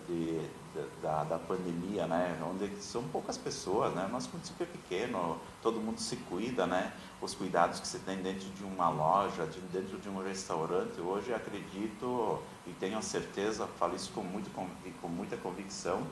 de, 0.07 0.39
de 0.39 0.49
da, 1.01 1.23
da 1.23 1.39
pandemia, 1.39 2.05
né? 2.05 2.37
Onde 2.43 2.69
são 2.81 3.03
poucas 3.03 3.37
pessoas, 3.37 3.93
né? 3.93 4.05
O 4.05 4.11
nosso 4.11 4.29
município 4.33 4.63
é 4.63 4.67
pequeno, 4.67 5.39
todo 5.61 5.79
mundo 5.79 5.99
se 5.99 6.17
cuida, 6.17 6.67
né? 6.67 6.93
Os 7.21 7.33
cuidados 7.33 7.79
que 7.79 7.87
você 7.87 7.99
tem 7.99 8.17
dentro 8.17 8.47
de 8.49 8.63
uma 8.63 8.89
loja, 8.89 9.45
de, 9.45 9.59
dentro 9.61 9.97
de 9.97 10.09
um 10.09 10.21
restaurante, 10.23 10.99
hoje 10.99 11.33
acredito 11.33 12.39
e 12.67 12.71
tenho 12.71 13.01
certeza, 13.01 13.67
falo 13.79 13.95
isso 13.95 14.11
com, 14.11 14.21
muito, 14.21 14.49
com, 14.51 14.67
com 15.01 15.07
muita 15.07 15.37
convicção, 15.37 16.03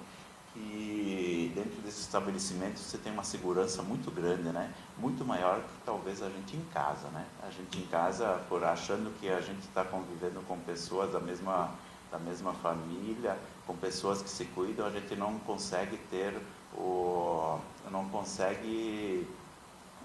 que 0.53 1.51
dentro 1.55 1.81
desse 1.81 2.01
estabelecimento 2.01 2.77
você 2.77 2.97
tem 2.97 3.11
uma 3.11 3.23
segurança 3.23 3.81
muito 3.81 4.11
grande, 4.11 4.49
né? 4.49 4.71
Muito 4.97 5.25
maior 5.25 5.59
que 5.61 5.81
talvez 5.85 6.21
a 6.21 6.29
gente 6.29 6.55
em 6.55 6.63
casa, 6.73 7.07
né? 7.09 7.25
A 7.41 7.49
gente 7.49 7.77
em 7.79 7.85
casa, 7.87 8.39
por 8.47 8.63
achando 8.63 9.11
que 9.19 9.29
a 9.29 9.41
gente 9.41 9.61
está 9.61 9.83
convivendo 9.83 10.41
com 10.47 10.59
pessoas 10.59 11.11
da 11.11 11.19
mesma 11.19 11.71
da 12.11 12.19
mesma 12.19 12.53
família, 12.53 13.35
com 13.65 13.75
pessoas 13.75 14.21
que 14.21 14.29
se 14.29 14.45
cuidam, 14.45 14.85
a 14.85 14.91
gente 14.91 15.15
não 15.15 15.39
consegue 15.39 15.97
ter 16.11 16.39
o 16.77 17.59
não 17.89 18.07
consegue 18.09 19.27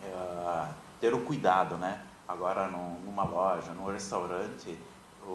uh, 0.03 0.75
ter 1.01 1.13
o 1.13 1.21
cuidado, 1.21 1.77
né? 1.77 2.03
Agora 2.27 2.69
numa 2.69 3.25
loja, 3.25 3.73
num 3.73 3.93
restaurante, 3.93 4.79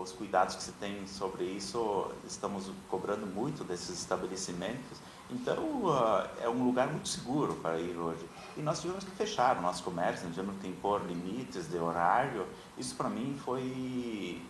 os 0.01 0.11
cuidados 0.11 0.55
que 0.55 0.63
se 0.63 0.71
tem 0.73 1.05
sobre 1.07 1.43
isso, 1.43 2.11
estamos 2.25 2.71
cobrando 2.89 3.25
muito 3.25 3.63
desses 3.63 3.99
estabelecimentos. 3.99 4.99
Então, 5.29 5.85
uh, 5.85 6.27
é 6.41 6.49
um 6.49 6.63
lugar 6.63 6.87
muito 6.87 7.07
seguro 7.07 7.55
para 7.55 7.79
ir 7.79 7.95
hoje. 7.97 8.27
E 8.57 8.61
nós 8.61 8.81
tivemos 8.81 9.03
que 9.03 9.11
fechar 9.11 9.57
o 9.57 9.61
nosso 9.61 9.83
comércio, 9.83 10.29
tivemos 10.29 10.55
que 10.61 10.67
impor 10.67 11.01
limites 11.05 11.67
de 11.69 11.77
horário. 11.77 12.45
Isso 12.77 12.95
para 12.95 13.09
mim 13.09 13.39
foi 13.43 14.41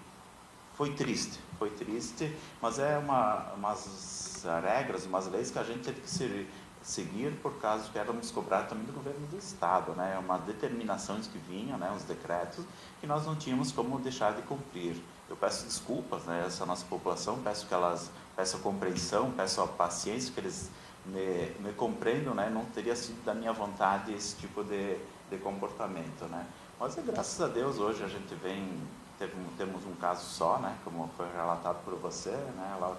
foi 0.73 0.91
triste, 0.93 1.39
foi 1.59 1.69
triste, 1.69 2.35
mas 2.59 2.79
é 2.79 2.97
uma 2.97 3.53
umas 3.53 4.43
regras, 4.63 5.05
umas 5.05 5.27
leis 5.27 5.51
que 5.51 5.59
a 5.59 5.63
gente 5.63 5.81
teve 5.81 6.01
que 6.01 6.09
ser 6.09 6.47
seguir 6.83 7.31
por 7.41 7.53
causa 7.59 7.89
que 7.89 7.97
éramos 7.97 8.29
cobrados 8.29 8.69
também 8.69 8.85
do 8.85 8.91
governo 8.91 9.25
do 9.27 9.37
estado, 9.37 9.93
né? 9.93 10.13
É 10.15 10.19
uma 10.19 10.37
determinação 10.37 11.19
que 11.21 11.37
vinha, 11.37 11.77
né? 11.77 11.91
Os 11.95 12.03
decretos 12.03 12.65
que 12.99 13.07
nós 13.07 13.25
não 13.25 13.35
tínhamos 13.35 13.71
como 13.71 13.97
deixar 13.99 14.33
de 14.33 14.41
cumprir. 14.41 15.01
Eu 15.33 15.37
peço 15.37 15.65
desculpas, 15.65 16.25
né? 16.25 16.43
Essa 16.45 16.63
nossa 16.63 16.85
população, 16.85 17.39
peço 17.41 17.65
que 17.65 17.73
elas, 17.73 18.11
peço 18.35 18.57
a 18.57 18.59
compreensão, 18.59 19.31
peço 19.31 19.61
a 19.61 19.67
paciência 19.67 20.31
que 20.31 20.39
eles 20.39 20.69
me, 21.07 21.49
me 21.59 21.73
compreendam, 21.73 22.35
né? 22.35 22.51
Não 22.51 22.63
teria 22.65 22.95
sido 22.95 23.25
da 23.25 23.33
minha 23.33 23.51
vontade 23.51 24.13
esse 24.13 24.35
tipo 24.35 24.63
de, 24.63 24.95
de 25.31 25.37
comportamento, 25.39 26.25
né? 26.25 26.45
Mas 26.79 26.93
graças 26.97 27.41
a 27.41 27.47
Deus 27.47 27.79
hoje 27.79 28.03
a 28.03 28.07
gente 28.07 28.35
vem 28.35 28.79
teve, 29.17 29.33
temos 29.57 29.83
um 29.87 29.95
caso 29.95 30.23
só, 30.23 30.59
né? 30.59 30.77
Como 30.83 31.09
foi 31.17 31.25
relatado 31.35 31.83
por 31.83 31.95
você, 31.95 32.29
né? 32.29 32.95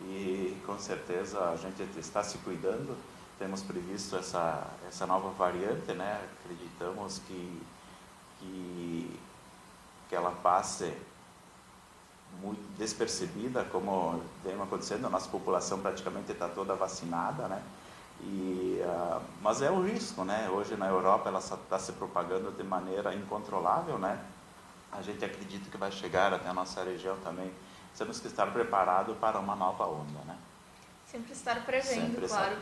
E 0.00 0.60
com 0.66 0.76
certeza 0.80 1.50
a 1.50 1.54
gente 1.54 1.84
está 2.00 2.20
se 2.20 2.38
cuidando 2.38 2.96
temos 3.38 3.62
previsto 3.62 4.16
essa, 4.16 4.66
essa 4.88 5.06
nova 5.06 5.28
variante, 5.30 5.92
né? 5.92 6.20
acreditamos 6.42 7.20
que, 7.20 7.62
que, 8.40 9.20
que 10.08 10.14
ela 10.16 10.32
passe 10.32 10.92
muito 12.40 12.60
despercebida, 12.78 13.64
como 13.64 14.22
vem 14.44 14.54
acontecendo, 14.60 15.06
a 15.06 15.10
nossa 15.10 15.28
população 15.28 15.80
praticamente 15.80 16.32
está 16.32 16.48
toda 16.48 16.74
vacinada, 16.74 17.48
né? 17.48 17.62
E, 18.20 18.80
uh, 18.82 19.20
mas 19.42 19.60
é 19.60 19.70
o 19.70 19.82
risco, 19.82 20.24
né? 20.24 20.48
Hoje 20.50 20.76
na 20.76 20.86
Europa 20.86 21.28
ela 21.28 21.38
está 21.38 21.78
se 21.78 21.92
propagando 21.92 22.50
de 22.50 22.62
maneira 22.62 23.14
incontrolável, 23.14 23.98
né? 23.98 24.18
A 24.90 25.02
gente 25.02 25.24
acredita 25.24 25.68
que 25.70 25.76
vai 25.76 25.92
chegar 25.92 26.32
até 26.32 26.48
a 26.48 26.54
nossa 26.54 26.82
região 26.82 27.16
também. 27.18 27.52
Temos 27.96 28.20
que 28.20 28.26
estar 28.26 28.46
preparados 28.52 29.16
para 29.18 29.38
uma 29.38 29.54
nova 29.54 29.86
onda, 29.86 30.20
né? 30.26 30.36
Sempre 31.06 31.32
estar 31.32 31.64
prevendo, 31.64 32.20
Sempre 32.20 32.28
claro, 32.28 32.56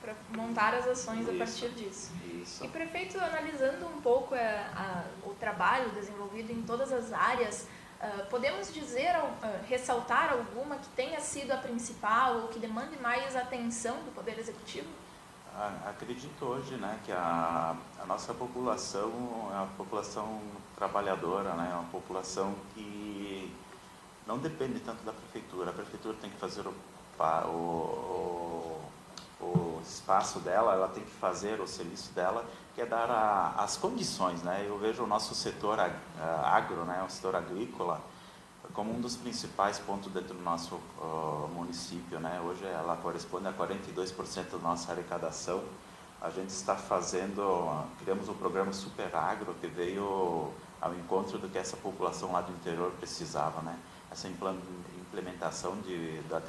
para 0.00 0.14
montar 0.36 0.74
as 0.74 0.86
ações 0.86 1.20
Isso. 1.20 1.30
a 1.30 1.34
partir 1.34 1.68
disso. 1.70 2.12
Isso. 2.24 2.64
E 2.64 2.68
prefeito, 2.68 3.18
analisando 3.18 3.86
um 3.86 4.00
pouco 4.00 4.34
a, 4.34 4.38
é, 4.38 4.58
a, 4.74 5.04
o 5.24 5.34
trabalho 5.34 5.90
desenvolvido 5.90 6.52
em 6.52 6.62
todas 6.62 6.92
as 6.92 7.12
áreas, 7.12 7.66
uh, 8.02 8.26
podemos 8.26 8.72
dizer, 8.72 9.14
uh, 9.16 9.66
ressaltar 9.68 10.32
alguma 10.32 10.76
que 10.76 10.88
tenha 10.90 11.20
sido 11.20 11.52
a 11.52 11.56
principal 11.56 12.42
ou 12.42 12.48
que 12.48 12.58
demande 12.58 12.98
mais 12.98 13.36
atenção 13.36 13.96
do 14.04 14.14
Poder 14.14 14.38
Executivo? 14.38 14.88
Acredito 15.86 16.44
hoje 16.44 16.76
né, 16.76 16.98
que 17.04 17.12
a, 17.12 17.76
a 18.00 18.06
nossa 18.06 18.32
população 18.32 19.10
é 19.52 19.56
uma 19.56 19.66
população 19.76 20.40
trabalhadora, 20.76 21.52
né, 21.54 21.68
é 21.72 21.74
uma 21.74 21.90
população 21.90 22.54
que 22.72 23.52
não 24.26 24.38
depende 24.38 24.78
tanto 24.80 25.02
da 25.04 25.12
prefeitura. 25.12 25.70
A 25.70 25.72
prefeitura 25.72 26.16
tem 26.20 26.30
que 26.30 26.38
fazer 26.38 26.62
o, 26.66 26.72
o, 27.48 28.39
espaço 29.80 30.38
dela, 30.40 30.74
ela 30.74 30.88
tem 30.88 31.02
que 31.02 31.10
fazer 31.10 31.60
o 31.60 31.66
serviço 31.66 32.12
dela, 32.12 32.44
que 32.74 32.80
é 32.80 32.86
dar 32.86 33.10
a, 33.10 33.62
as 33.62 33.76
condições. 33.76 34.42
Né? 34.42 34.64
Eu 34.66 34.78
vejo 34.78 35.02
o 35.02 35.06
nosso 35.06 35.34
setor 35.34 35.78
agro, 35.78 36.84
né, 36.84 37.04
o 37.06 37.10
setor 37.10 37.36
agrícola, 37.36 38.00
como 38.72 38.94
um 38.94 39.00
dos 39.00 39.16
principais 39.16 39.78
pontos 39.78 40.12
dentro 40.12 40.34
do 40.34 40.42
nosso 40.42 40.76
uh, 40.98 41.48
município. 41.54 42.20
Né? 42.20 42.40
Hoje 42.44 42.64
ela 42.64 42.96
corresponde 42.96 43.48
a 43.48 43.52
42% 43.52 44.50
da 44.52 44.58
nossa 44.58 44.92
arrecadação. 44.92 45.62
A 46.20 46.30
gente 46.30 46.50
está 46.50 46.76
fazendo, 46.76 47.84
criamos 47.98 48.28
o 48.28 48.32
um 48.32 48.34
programa 48.34 48.72
Super 48.72 49.14
Agro, 49.16 49.54
que 49.60 49.66
veio 49.66 50.52
ao 50.80 50.94
encontro 50.94 51.38
do 51.38 51.48
que 51.48 51.58
essa 51.58 51.76
população 51.76 52.32
lá 52.32 52.42
do 52.42 52.52
interior 52.52 52.92
precisava. 52.92 53.60
Né? 53.62 53.76
Essa 54.10 54.28
implementação 54.28 55.76
de, 55.80 56.20
da 56.22 56.40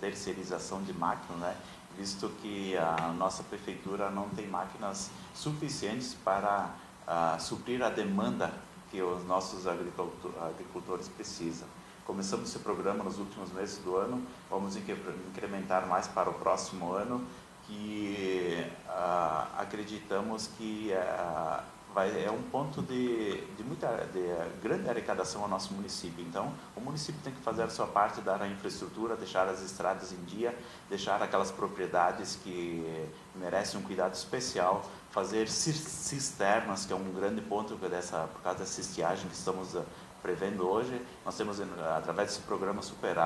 terceirização 0.00 0.82
de 0.82 0.92
máquinas, 0.92 1.40
né? 1.40 1.56
Visto 1.96 2.28
que 2.42 2.76
a 2.76 3.12
nossa 3.16 3.42
prefeitura 3.42 4.10
não 4.10 4.28
tem 4.30 4.46
máquinas 4.46 5.10
suficientes 5.34 6.14
para 6.24 6.70
uh, 7.06 7.40
suprir 7.40 7.82
a 7.82 7.88
demanda 7.88 8.52
que 8.90 9.00
os 9.02 9.24
nossos 9.26 9.66
agricultores 9.66 11.08
precisam. 11.08 11.66
Começamos 12.04 12.48
esse 12.48 12.58
programa 12.60 13.02
nos 13.02 13.18
últimos 13.18 13.52
meses 13.52 13.78
do 13.78 13.96
ano, 13.96 14.22
vamos 14.48 14.76
incrementar 14.76 15.86
mais 15.88 16.06
para 16.06 16.30
o 16.30 16.34
próximo 16.34 16.92
ano, 16.92 17.26
que 17.66 18.64
uh, 18.86 19.58
acreditamos 19.58 20.48
que 20.56 20.92
uh, 20.92 21.62
vai, 21.94 22.24
é 22.24 22.30
um 22.30 22.42
ponto 22.42 22.82
de, 22.82 23.40
de 23.56 23.64
muita 23.64 23.88
de 24.12 24.22
grande 24.62 24.88
arrecadação 24.88 25.42
ao 25.42 25.48
nosso 25.48 25.72
município. 25.72 26.24
Então, 26.24 26.52
o 26.74 26.80
município 26.80 27.20
tem 27.22 27.32
que 27.32 27.40
fazer 27.40 27.62
a 27.62 27.70
sua 27.70 27.86
parte, 27.86 28.20
dar 28.20 28.40
a 28.42 28.48
infraestrutura, 28.48 29.16
deixar 29.16 29.48
as 29.48 29.62
estradas 29.62 30.12
em 30.12 30.22
dia, 30.24 30.56
deixar 30.88 31.22
aquelas 31.22 31.50
propriedades 31.50 32.38
que 32.42 33.08
merecem 33.34 33.80
um 33.80 33.82
cuidado 33.82 34.14
especial, 34.14 34.84
fazer 35.10 35.48
cisternas, 35.48 36.84
que 36.84 36.92
é 36.92 36.96
um 36.96 37.12
grande 37.12 37.40
ponto 37.40 37.74
dessa, 37.76 38.28
por 38.32 38.42
causa 38.42 38.58
dessa 38.58 38.80
estiagem 38.80 39.28
que 39.28 39.34
estamos 39.34 39.74
uh, 39.74 39.84
prevendo 40.22 40.68
hoje. 40.68 41.00
Nós 41.24 41.36
temos, 41.36 41.60
através 41.96 42.28
desse 42.28 42.40
programa 42.40 42.82
Super 42.82 43.18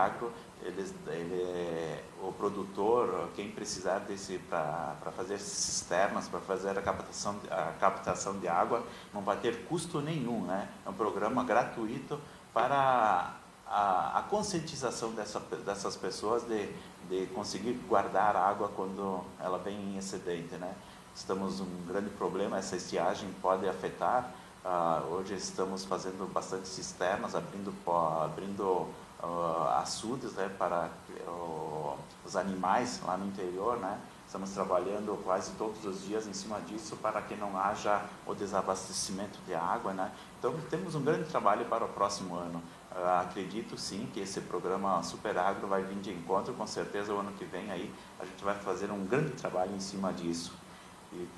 Agro, 0.67 0.95
ele, 1.09 1.43
é 1.43 2.05
o 2.23 2.33
produtor, 2.33 3.29
quem 3.35 3.50
precisar 3.50 4.00
desse 4.00 4.38
para 4.38 5.12
fazer 5.17 5.38
cisternas, 5.38 6.29
para 6.29 6.40
fazer 6.40 6.79
a 6.79 6.83
captação, 6.83 7.37
a 7.50 7.73
captação 7.79 8.38
de 8.38 8.49
água, 8.49 8.85
não 9.12 9.23
vai 9.23 9.37
ter 9.37 9.64
custo 9.64 10.00
nenhum. 10.00 10.45
Né? 10.45 10.69
É 10.85 10.90
um 10.90 10.95
programa 10.95 11.45
gratuito 11.45 12.21
para 12.52 13.35
a, 13.67 14.19
a 14.19 14.23
conscientização 14.23 15.12
dessa, 15.12 15.40
dessas 15.40 15.97
pessoas 15.97 16.43
de, 16.45 16.69
de 17.09 17.26
conseguir 17.29 17.75
guardar 17.88 18.37
água 18.37 18.69
quando 18.75 19.25
ela 19.40 19.59
vem 19.59 19.76
em 19.76 19.97
excedente. 19.97 20.55
Né? 20.57 20.75
estamos 21.14 21.61
um 21.61 21.87
grande 21.87 22.11
problema, 22.11 22.59
essa 22.59 22.76
estiagem 22.76 23.29
pode 23.43 23.69
afetar. 23.69 24.33
Uh, 24.64 25.14
hoje 25.14 25.35
estamos 25.35 25.85
fazendo 25.85 26.31
bastante 26.33 26.69
cisternas, 26.69 27.35
abrindo, 27.35 27.73
abrindo 28.23 28.88
uh, 29.23 29.69
açudes 29.81 30.33
né, 30.33 30.50
para 30.59 30.91
uh, 31.27 31.97
os 32.25 32.37
animais 32.37 33.00
lá 33.05 33.17
no 33.17 33.27
interior. 33.27 33.79
Né? 33.79 33.99
Estamos 34.27 34.50
trabalhando 34.50 35.21
quase 35.25 35.53
todos 35.53 35.85
os 35.85 36.05
dias 36.05 36.27
em 36.27 36.33
cima 36.33 36.61
disso 36.61 36.97
para 36.97 37.21
que 37.23 37.35
não 37.35 37.59
haja 37.59 38.03
o 38.27 38.35
desabastecimento 38.35 39.39
de 39.47 39.55
água. 39.55 39.93
Né? 39.93 40.11
Então, 40.39 40.55
temos 40.71 40.95
um 40.95 41.03
grande 41.03 41.25
trabalho 41.29 41.65
para 41.67 41.85
o 41.85 41.89
próximo 41.89 42.35
ano. 42.35 42.62
Uh, 42.93 43.21
acredito 43.21 43.79
sim 43.79 44.09
que 44.12 44.21
esse 44.21 44.41
programa 44.41 45.03
Super 45.03 45.39
Agro 45.39 45.69
vai 45.69 45.83
vir 45.83 45.99
de 46.00 46.11
encontro, 46.11 46.53
com 46.55 46.67
certeza 46.67 47.15
o 47.15 47.19
ano 47.19 47.33
que 47.33 47.45
vem 47.45 47.71
aí 47.71 47.93
a 48.19 48.25
gente 48.25 48.45
vai 48.45 48.55
fazer 48.55 48.91
um 48.91 49.05
grande 49.07 49.31
trabalho 49.33 49.75
em 49.75 49.81
cima 49.81 50.12
disso. 50.12 50.53
E 51.12 51.29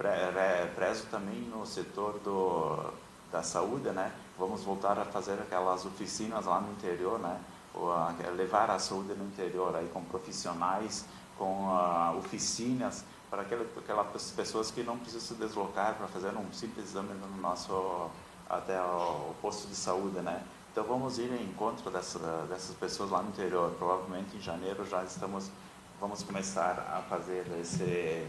prezo 0.75 1.07
também 1.07 1.41
no 1.43 1.65
setor 1.65 2.19
do, 2.19 2.93
da 3.31 3.43
saúde, 3.43 3.89
né? 3.91 4.13
Vamos 4.39 4.63
voltar 4.65 4.99
a 4.99 5.05
fazer 5.05 5.35
aquelas 5.35 5.87
oficinas 5.87 6.45
lá 6.45 6.61
no 6.61 6.73
interior, 6.73 7.19
né? 7.19 7.41
A, 7.75 8.15
levar 8.37 8.71
a 8.71 8.79
saúde 8.79 9.15
no 9.15 9.25
interior 9.25 9.75
aí 9.75 9.89
com 9.89 10.05
profissionais, 10.05 11.05
com 11.39 11.69
uh, 11.69 12.17
oficinas 12.19 13.05
para 13.31 13.43
aquelas, 13.43 14.31
pessoas 14.37 14.71
que 14.71 14.83
não 14.83 14.99
precisam 14.99 15.21
se 15.21 15.35
deslocar 15.35 15.95
para 15.95 16.07
fazer 16.07 16.29
um 16.37 16.53
simples 16.53 16.91
exame 16.91 17.15
no 17.15 17.41
nosso 17.41 18.11
até 18.49 18.79
o 18.81 19.35
posto 19.41 19.67
de 19.67 19.75
saúde, 19.75 20.21
né? 20.21 20.45
Então 20.71 20.85
vamos 20.85 21.19
ir 21.19 21.33
em 21.33 21.45
encontro 21.45 21.91
dessa, 21.91 22.19
dessas 22.49 22.77
pessoas 22.77 23.11
lá 23.11 23.23
no 23.23 23.31
interior. 23.31 23.71
Provavelmente 23.79 24.37
em 24.37 24.41
janeiro 24.41 24.85
já 24.87 25.03
estamos 25.05 25.51
vamos 25.99 26.23
começar 26.23 26.79
a 26.79 27.03
fazer 27.09 27.47
esse 27.61 28.27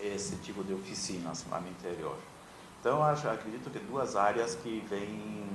esse 0.00 0.36
tipo 0.36 0.62
de 0.62 0.74
oficinas 0.74 1.44
lá 1.50 1.60
no 1.60 1.68
interior. 1.68 2.16
Então, 2.80 3.02
acho, 3.02 3.28
acredito 3.28 3.70
que 3.70 3.78
duas 3.80 4.14
áreas 4.14 4.54
que 4.54 4.84
vêm, 4.88 5.50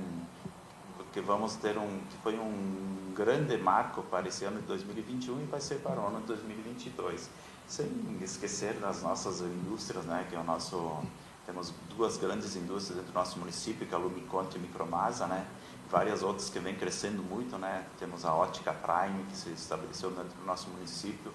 que 1.14 1.20
vamos 1.20 1.54
ter 1.54 1.78
um, 1.78 2.00
que 2.10 2.16
foi 2.24 2.36
um 2.36 3.12
grande 3.14 3.56
marco 3.56 4.02
para 4.02 4.26
esse 4.26 4.44
ano 4.44 4.60
de 4.60 4.66
2021 4.66 5.42
e 5.42 5.44
vai 5.44 5.60
ser 5.60 5.76
para 5.76 6.00
o 6.00 6.08
ano 6.08 6.20
de 6.22 6.26
2022. 6.26 7.30
Sem 7.68 8.18
esquecer 8.20 8.74
das 8.80 9.00
nossas 9.00 9.40
indústrias, 9.40 10.04
né, 10.06 10.26
que 10.28 10.34
é 10.34 10.38
o 10.40 10.42
nosso, 10.42 10.98
temos 11.46 11.72
duas 11.96 12.16
grandes 12.16 12.56
indústrias 12.56 12.96
dentro 12.96 13.12
do 13.12 13.14
nosso 13.14 13.38
município, 13.38 13.86
que 13.86 13.94
é 13.94 13.96
a 13.96 14.00
Lumiconte 14.00 14.56
e 14.56 14.58
a 14.58 14.62
Micromasa, 14.62 15.28
né, 15.28 15.46
várias 15.88 16.24
outras 16.24 16.50
que 16.50 16.58
vêm 16.58 16.74
crescendo 16.74 17.22
muito, 17.22 17.56
né, 17.58 17.86
temos 17.96 18.24
a 18.24 18.34
Ótica 18.34 18.72
Prime, 18.72 19.22
que 19.30 19.36
se 19.36 19.50
estabeleceu 19.50 20.10
dentro 20.10 20.36
do 20.36 20.44
nosso 20.44 20.68
município, 20.70 21.32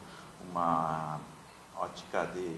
uma 0.51 1.21
ótica 1.77 2.25
de 2.25 2.57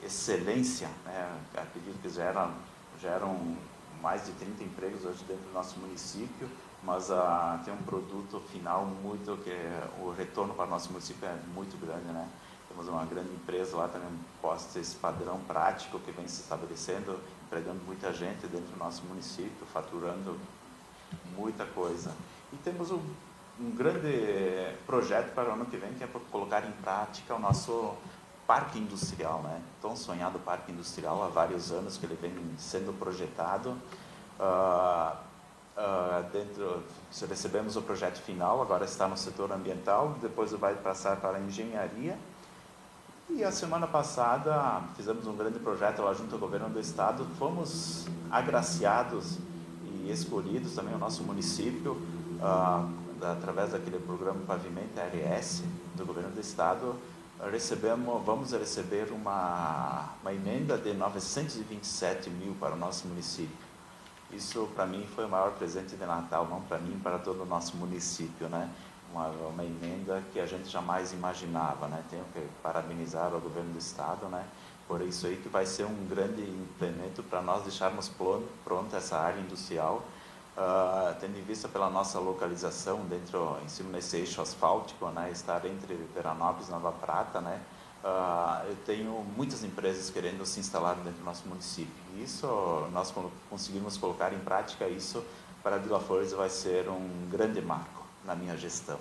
excelência, 0.00 0.88
né? 1.04 1.40
acredito 1.56 2.00
que 2.00 2.08
geram, 2.08 2.52
geram 3.00 3.56
mais 4.04 4.26
de 4.26 4.32
30 4.32 4.62
empregos 4.62 5.02
hoje 5.06 5.24
dentro 5.26 5.44
do 5.44 5.52
nosso 5.54 5.80
município, 5.80 6.46
mas 6.82 7.08
uh, 7.08 7.58
tem 7.64 7.72
um 7.72 7.82
produto 7.84 8.38
final 8.52 8.84
muito 8.84 9.38
que 9.42 9.56
o 10.02 10.10
retorno 10.10 10.52
para 10.52 10.66
o 10.66 10.68
nosso 10.68 10.92
município 10.92 11.26
é 11.26 11.34
muito 11.54 11.74
grande, 11.78 12.04
né? 12.12 12.28
Temos 12.68 12.86
uma 12.86 13.06
grande 13.06 13.30
empresa 13.30 13.78
lá 13.78 13.88
também 13.88 14.10
posta 14.42 14.78
esse 14.78 14.96
padrão 14.96 15.40
prático 15.48 15.98
que 16.00 16.12
vem 16.12 16.28
se 16.28 16.42
estabelecendo, 16.42 17.18
empregando 17.46 17.82
muita 17.86 18.12
gente 18.12 18.46
dentro 18.46 18.72
do 18.72 18.78
nosso 18.78 19.02
município, 19.04 19.66
faturando 19.72 20.38
muita 21.34 21.64
coisa. 21.64 22.12
E 22.52 22.56
temos 22.56 22.90
um, 22.90 23.00
um 23.58 23.70
grande 23.70 24.76
projeto 24.84 25.32
para 25.34 25.48
o 25.48 25.52
ano 25.54 25.64
que 25.64 25.78
vem, 25.78 25.94
que 25.94 26.04
é 26.04 26.08
colocar 26.30 26.62
em 26.66 26.72
prática 26.72 27.34
o 27.34 27.38
nosso 27.38 27.94
parque 28.46 28.78
industrial, 28.78 29.42
né? 29.42 29.60
Tão 29.80 29.96
sonhado 29.96 30.38
parque 30.38 30.70
industrial 30.72 31.22
há 31.22 31.28
vários 31.28 31.72
anos 31.72 31.96
que 31.96 32.06
ele 32.06 32.16
vem 32.20 32.32
sendo 32.58 32.92
projetado. 32.98 33.70
Uh, 34.38 35.16
uh, 35.76 36.22
dentro, 36.32 36.82
recebemos 37.28 37.76
o 37.76 37.82
projeto 37.82 38.20
final, 38.20 38.60
agora 38.60 38.84
está 38.84 39.08
no 39.08 39.16
setor 39.16 39.52
ambiental, 39.52 40.16
depois 40.20 40.52
vai 40.52 40.74
passar 40.74 41.16
para 41.16 41.38
a 41.38 41.40
engenharia. 41.40 42.18
E 43.30 43.42
a 43.42 43.50
semana 43.50 43.86
passada 43.86 44.82
fizemos 44.96 45.26
um 45.26 45.34
grande 45.34 45.58
projeto 45.58 46.02
lá 46.02 46.12
junto 46.12 46.34
ao 46.34 46.38
governo 46.38 46.68
do 46.68 46.78
estado, 46.78 47.26
fomos 47.38 48.06
agraciados 48.30 49.38
e 49.82 50.10
escolhidos 50.10 50.74
também 50.74 50.94
o 50.94 50.98
nosso 50.98 51.22
município 51.22 51.92
uh, 51.92 53.24
através 53.24 53.72
daquele 53.72 53.98
programa 53.98 54.40
Pavimento 54.46 55.00
RS 55.00 55.62
do 55.94 56.04
governo 56.04 56.30
do 56.30 56.40
estado 56.40 56.94
recebemos, 57.50 58.24
vamos 58.24 58.52
receber 58.52 59.10
uma, 59.12 60.10
uma 60.22 60.32
emenda 60.32 60.78
de 60.78 60.92
927 60.94 62.30
mil 62.30 62.54
para 62.54 62.74
o 62.74 62.76
nosso 62.76 63.06
município. 63.06 63.56
Isso, 64.30 64.68
para 64.74 64.86
mim, 64.86 65.06
foi 65.14 65.26
o 65.26 65.28
maior 65.28 65.52
presente 65.52 65.96
de 65.96 66.04
Natal, 66.04 66.46
não 66.46 66.60
para 66.62 66.78
mim, 66.78 66.98
para 67.02 67.18
todo 67.18 67.42
o 67.42 67.46
nosso 67.46 67.76
município, 67.76 68.48
né? 68.48 68.68
Uma, 69.12 69.28
uma 69.28 69.64
emenda 69.64 70.22
que 70.32 70.40
a 70.40 70.46
gente 70.46 70.68
jamais 70.68 71.12
imaginava, 71.12 71.86
né? 71.86 72.02
Tenho 72.10 72.24
que 72.32 72.40
parabenizar 72.62 73.34
o 73.34 73.40
governo 73.40 73.72
do 73.72 73.78
Estado, 73.78 74.26
né? 74.26 74.44
Por 74.88 75.00
isso 75.00 75.26
aí 75.26 75.36
que 75.36 75.48
vai 75.48 75.64
ser 75.66 75.84
um 75.84 76.06
grande 76.06 76.42
implemento 76.42 77.22
para 77.22 77.40
nós 77.40 77.62
deixarmos 77.62 78.10
pronta 78.64 78.96
essa 78.96 79.18
área 79.18 79.40
industrial 79.40 80.04
Uh, 80.56 81.12
tendo 81.18 81.36
em 81.36 81.42
vista 81.42 81.66
pela 81.68 81.90
nossa 81.90 82.20
localização 82.20 83.04
dentro 83.06 83.58
em 83.64 83.68
cima 83.68 83.90
desse 83.90 84.18
eixo 84.18 84.40
asfáltico, 84.40 85.08
né, 85.08 85.28
estar 85.32 85.64
entre 85.64 85.94
Veranópolis 86.14 86.68
e 86.68 86.70
Nova 86.70 86.92
Prata, 86.92 87.40
né, 87.40 87.60
uh, 88.04 88.64
eu 88.68 88.76
tenho 88.86 89.10
muitas 89.36 89.64
empresas 89.64 90.10
querendo 90.10 90.46
se 90.46 90.60
instalar 90.60 90.94
dentro 90.94 91.18
do 91.18 91.24
nosso 91.24 91.48
município. 91.48 91.92
Isso 92.22 92.46
nós 92.92 93.12
conseguimos 93.50 93.96
colocar 93.96 94.32
em 94.32 94.38
prática 94.38 94.86
isso 94.86 95.24
para 95.60 95.78
Vila 95.78 95.98
Flores 95.98 96.32
vai 96.32 96.50
ser 96.50 96.88
um 96.88 97.28
grande 97.30 97.60
marco 97.60 98.06
na 98.24 98.36
minha 98.36 98.56
gestão. 98.56 98.98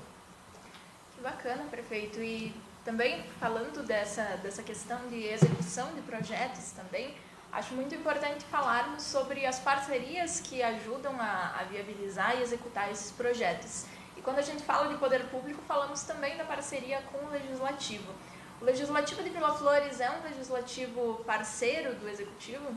Que 1.14 1.22
bacana, 1.22 1.66
prefeito. 1.70 2.20
E 2.20 2.56
também 2.86 3.22
falando 3.40 3.86
dessa 3.86 4.24
dessa 4.38 4.64
questão 4.64 5.08
de 5.08 5.24
execução 5.24 5.94
de 5.94 6.02
projetos 6.02 6.72
também 6.72 7.14
Acho 7.54 7.76
muito 7.76 7.94
importante 7.94 8.44
falarmos 8.46 9.04
sobre 9.04 9.46
as 9.46 9.60
parcerias 9.60 10.40
que 10.40 10.64
ajudam 10.64 11.14
a, 11.22 11.60
a, 11.60 11.64
viabilizar 11.66 12.36
e 12.36 12.42
executar 12.42 12.92
esses 12.92 13.12
projetos. 13.12 13.86
E 14.18 14.22
quando 14.22 14.40
a 14.40 14.42
gente 14.42 14.64
fala 14.64 14.90
de 14.90 14.98
poder 14.98 15.30
público, 15.30 15.62
falamos 15.68 16.02
também 16.02 16.36
da 16.36 16.44
parceria 16.46 17.00
com 17.12 17.28
o 17.28 17.30
legislativo. 17.30 18.12
O 18.60 18.66
legislativo 18.66 19.22
de 19.22 19.30
Vila 19.30 19.54
Flores 19.54 20.00
é 20.00 20.10
um 20.10 20.24
legislativo 20.24 21.24
parceiro 21.28 21.94
do 21.94 22.10
executivo? 22.10 22.76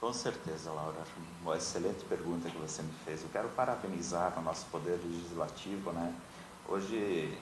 Com 0.00 0.10
certeza, 0.14 0.70
Laura. 0.70 1.04
Uma 1.42 1.58
excelente 1.58 2.02
pergunta 2.06 2.48
que 2.48 2.56
você 2.56 2.82
me 2.82 2.92
fez. 3.04 3.22
Eu 3.22 3.28
quero 3.28 3.50
parabenizar 3.50 4.32
o 4.38 4.40
nosso 4.40 4.64
poder 4.66 4.98
legislativo, 5.04 5.92
né? 5.92 6.14
Hoje 6.66 7.36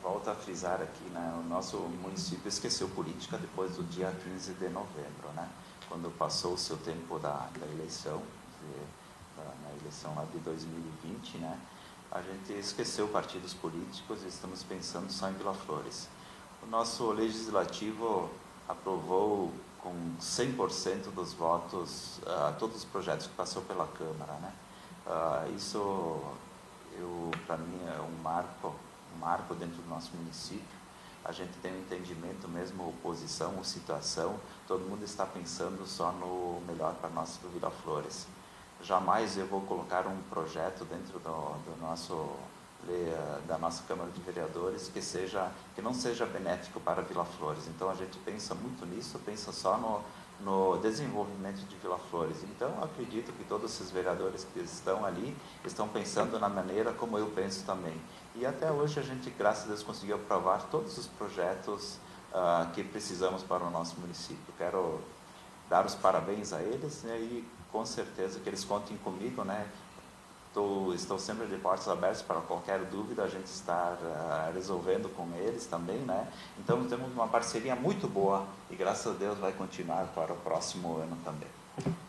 volto 0.00 0.30
a 0.30 0.34
frisar 0.36 0.80
aqui, 0.80 1.04
né? 1.10 1.34
O 1.40 1.48
nosso 1.48 1.76
município 1.76 2.48
esqueceu 2.48 2.88
política 2.90 3.36
depois 3.36 3.74
do 3.74 3.82
dia 3.82 4.14
15 4.22 4.52
de 4.52 4.68
novembro, 4.68 5.28
né? 5.34 5.48
Quando 5.88 6.10
passou 6.16 6.54
o 6.54 6.58
seu 6.58 6.76
tempo 6.78 7.18
da, 7.18 7.48
da 7.58 7.66
eleição, 7.66 8.22
na 9.62 9.70
eleição 9.80 10.14
lá 10.14 10.24
de 10.32 10.38
2020, 10.38 11.38
né, 11.38 11.58
a 12.10 12.22
gente 12.22 12.52
esqueceu 12.52 13.08
partidos 13.08 13.54
políticos 13.54 14.22
e 14.22 14.28
estamos 14.28 14.62
pensando 14.62 15.10
só 15.10 15.28
em 15.28 15.34
Vila 15.34 15.54
Flores. 15.54 16.08
O 16.62 16.66
nosso 16.66 17.10
legislativo 17.10 18.30
aprovou 18.68 19.52
com 19.80 19.92
100% 20.20 21.12
dos 21.14 21.34
votos 21.34 22.18
uh, 22.18 22.54
todos 22.58 22.76
os 22.76 22.84
projetos 22.84 23.26
que 23.26 23.34
passou 23.34 23.62
pela 23.62 23.86
Câmara, 23.86 24.32
né? 24.34 24.52
Uh, 25.06 25.54
isso, 25.54 26.22
para 27.46 27.58
mim, 27.58 27.80
é 27.86 28.00
um 28.00 28.22
marco, 28.22 28.74
um 29.14 29.18
marco 29.18 29.54
dentro 29.54 29.82
do 29.82 29.88
nosso 29.88 30.16
município 30.16 30.83
a 31.24 31.32
gente 31.32 31.52
tem 31.62 31.72
um 31.72 31.80
entendimento 31.80 32.46
mesmo, 32.48 32.88
oposição 32.88 33.54
ou 33.56 33.64
situação, 33.64 34.38
todo 34.68 34.84
mundo 34.88 35.04
está 35.04 35.24
pensando 35.24 35.86
só 35.86 36.12
no 36.12 36.60
melhor 36.66 36.94
para 36.94 37.08
nós 37.10 37.38
do 37.38 37.48
Vila 37.48 37.70
Flores. 37.70 38.26
Jamais 38.82 39.38
eu 39.38 39.46
vou 39.46 39.62
colocar 39.62 40.06
um 40.06 40.20
projeto 40.28 40.84
dentro 40.84 41.18
do, 41.18 41.30
do 41.30 41.80
nosso 41.80 42.28
da 43.48 43.56
nossa 43.56 43.82
Câmara 43.84 44.10
de 44.10 44.20
Vereadores 44.20 44.90
que 44.92 45.00
seja 45.00 45.50
que 45.74 45.80
não 45.80 45.94
seja 45.94 46.26
benéfico 46.26 46.78
para 46.80 47.00
Vila 47.00 47.24
Flores. 47.24 47.66
Então 47.66 47.88
a 47.88 47.94
gente 47.94 48.18
pensa 48.18 48.54
muito 48.54 48.84
nisso, 48.84 49.18
pensa 49.24 49.52
só 49.52 49.78
no, 49.78 50.02
no 50.40 50.78
desenvolvimento 50.78 51.66
de 51.66 51.76
Vila 51.76 51.98
Flores. 52.10 52.42
Então 52.44 52.70
acredito 52.82 53.32
que 53.32 53.44
todos 53.44 53.72
esses 53.72 53.90
vereadores 53.90 54.46
que 54.52 54.60
estão 54.60 55.04
ali 55.04 55.34
estão 55.64 55.88
pensando 55.88 56.38
na 56.38 56.48
maneira 56.48 56.92
como 56.92 57.18
eu 57.18 57.28
penso 57.28 57.64
também. 57.64 57.98
E 58.36 58.44
até 58.44 58.70
hoje 58.70 58.98
a 58.98 59.02
gente, 59.02 59.30
graças 59.30 59.64
a 59.64 59.68
Deus, 59.68 59.82
conseguiu 59.82 60.16
aprovar 60.16 60.62
todos 60.64 60.98
os 60.98 61.06
projetos 61.06 61.98
uh, 62.32 62.68
que 62.72 62.82
precisamos 62.82 63.44
para 63.44 63.62
o 63.62 63.70
nosso 63.70 63.98
município. 64.00 64.52
Quero 64.58 65.00
dar 65.70 65.86
os 65.86 65.94
parabéns 65.94 66.52
a 66.52 66.60
eles 66.60 67.02
né, 67.04 67.16
e 67.16 67.48
com 67.70 67.86
certeza 67.86 68.40
que 68.40 68.48
eles 68.48 68.64
contem 68.64 68.96
comigo, 68.98 69.44
né? 69.44 69.68
Estou, 70.48 70.94
estou 70.94 71.18
sempre 71.18 71.46
de 71.46 71.56
portas 71.56 71.88
abertas 71.88 72.22
para 72.22 72.40
qualquer 72.40 72.78
dúvida, 72.84 73.24
a 73.24 73.28
gente 73.28 73.46
está 73.46 73.96
uh, 74.00 74.52
resolvendo 74.52 75.08
com 75.14 75.28
eles 75.36 75.66
também, 75.66 75.98
né? 75.98 76.28
Então 76.58 76.84
temos 76.88 77.12
uma 77.12 77.28
parceria 77.28 77.74
muito 77.76 78.08
boa 78.08 78.46
e 78.68 78.74
graças 78.74 79.14
a 79.14 79.16
Deus 79.16 79.38
vai 79.38 79.52
continuar 79.52 80.06
para 80.08 80.32
o 80.32 80.36
próximo 80.36 80.96
ano 80.96 81.16
também. 81.24 81.48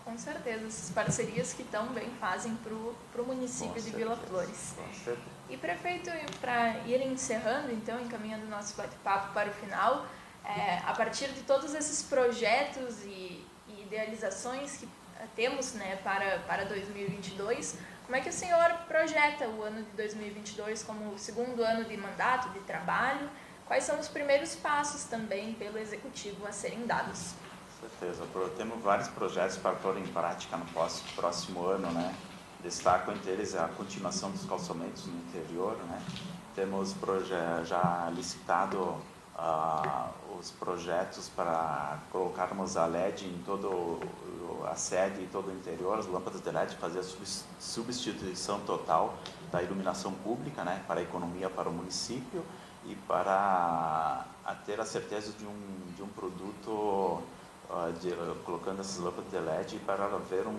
Com 0.03 0.17
certeza, 0.17 0.65
essas 0.65 0.89
parcerias 0.91 1.53
que 1.53 1.63
tão 1.63 1.87
bem 1.87 2.09
fazem 2.19 2.55
para 2.55 3.21
o 3.21 3.25
município 3.25 3.69
com 3.69 3.73
de 3.75 3.81
certeza, 3.81 3.97
Vila 3.97 4.15
Flores. 4.15 4.73
Com 4.75 4.93
certeza. 4.93 5.34
E 5.49 5.57
prefeito, 5.57 6.09
para 6.41 6.79
ir 6.87 7.01
encerrando, 7.01 7.71
então, 7.71 7.99
encaminhando 7.99 8.45
o 8.45 8.49
nosso 8.49 8.75
bate-papo 8.75 9.33
para 9.33 9.49
o 9.49 9.53
final, 9.53 10.05
é, 10.43 10.79
a 10.85 10.93
partir 10.93 11.27
de 11.29 11.41
todos 11.41 11.73
esses 11.73 12.01
projetos 12.03 13.03
e, 13.03 13.45
e 13.67 13.83
idealizações 13.83 14.77
que 14.77 14.89
temos 15.35 15.73
né, 15.73 15.97
para, 16.03 16.39
para 16.39 16.65
2022, 16.65 17.77
como 18.05 18.15
é 18.15 18.21
que 18.21 18.29
o 18.29 18.33
senhor 18.33 18.71
projeta 18.87 19.47
o 19.47 19.63
ano 19.63 19.83
de 19.83 19.91
2022 19.91 20.83
como 20.83 21.13
o 21.13 21.17
segundo 21.17 21.63
ano 21.63 21.85
de 21.85 21.97
mandato, 21.97 22.49
de 22.49 22.59
trabalho? 22.59 23.29
Quais 23.65 23.83
são 23.83 23.99
os 23.99 24.07
primeiros 24.07 24.55
passos 24.55 25.05
também 25.05 25.53
pelo 25.55 25.79
executivo 25.79 26.45
a 26.45 26.51
serem 26.51 26.85
dados? 26.85 27.33
Com 27.81 27.89
certeza. 27.89 28.23
Temos 28.55 28.81
vários 28.83 29.07
projetos 29.07 29.57
para 29.57 29.75
pôr 29.75 29.97
em 29.97 30.05
prática 30.05 30.55
no 30.55 30.65
próximo 31.15 31.65
ano, 31.65 31.91
né? 31.91 32.13
Destaco 32.61 33.11
entre 33.11 33.31
eles 33.31 33.55
a 33.55 33.67
continuação 33.67 34.31
dos 34.31 34.45
calçamentos 34.45 35.05
no 35.05 35.15
interior, 35.17 35.77
né? 35.87 36.01
Temos 36.55 36.95
já 37.65 38.09
licitado 38.15 38.79
uh, 39.37 40.09
os 40.39 40.51
projetos 40.51 41.29
para 41.29 41.99
colocarmos 42.11 42.77
a 42.77 42.85
LED 42.85 43.25
em 43.25 43.43
todo 43.45 43.99
a 44.67 44.75
sede 44.75 45.21
e 45.21 45.27
todo 45.27 45.49
o 45.49 45.51
interior, 45.51 45.99
as 45.99 46.07
lâmpadas 46.07 46.41
de 46.41 46.49
LED, 46.49 46.75
fazer 46.75 46.99
a 46.99 47.03
substituição 47.59 48.59
total 48.61 49.15
da 49.51 49.61
iluminação 49.61 50.11
pública, 50.11 50.63
né, 50.63 50.83
para 50.87 50.99
a 50.99 51.03
economia, 51.03 51.49
para 51.49 51.69
o 51.69 51.73
município 51.73 52.43
e 52.85 52.95
para 53.07 54.25
ter 54.65 54.79
a 54.79 54.85
certeza 54.85 55.31
de 55.33 55.45
um, 55.45 55.93
de 55.95 56.03
um 56.03 56.07
produto, 56.07 56.69
uh, 57.69 57.93
de, 57.99 58.11
colocando 58.43 58.81
essas 58.81 58.97
lâmpadas 58.97 59.29
de 59.29 59.37
LED 59.37 59.79
para 59.85 60.07
ver 60.29 60.47
um, 60.47 60.57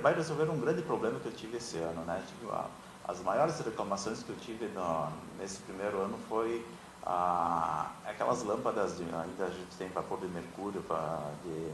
vai 0.00 0.14
resolver 0.14 0.50
um 0.50 0.58
grande 0.60 0.82
problema 0.82 1.18
que 1.20 1.26
eu 1.26 1.32
tive 1.32 1.56
esse 1.56 1.78
ano, 1.78 2.02
né, 2.02 2.22
tive, 2.26 2.46
uh, 2.46 2.64
as 3.06 3.20
maiores 3.20 3.58
reclamações 3.60 4.22
que 4.22 4.30
eu 4.30 4.36
tive 4.36 4.66
no, 4.68 5.08
nesse 5.38 5.60
primeiro 5.62 6.00
ano 6.00 6.18
foi 6.28 6.64
ah, 7.04 7.92
aquelas 8.04 8.42
lâmpadas 8.42 8.96
de, 8.96 9.04
ainda 9.04 9.44
a 9.44 9.50
gente 9.50 9.76
tem 9.78 9.88
vapor 9.88 10.18
de 10.18 10.26
mercúrio 10.26 10.82
para 10.82 11.20
de, 11.44 11.70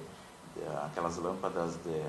de, 0.55 0.77
aquelas 0.85 1.16
lâmpadas 1.16 1.77
de, 1.77 2.03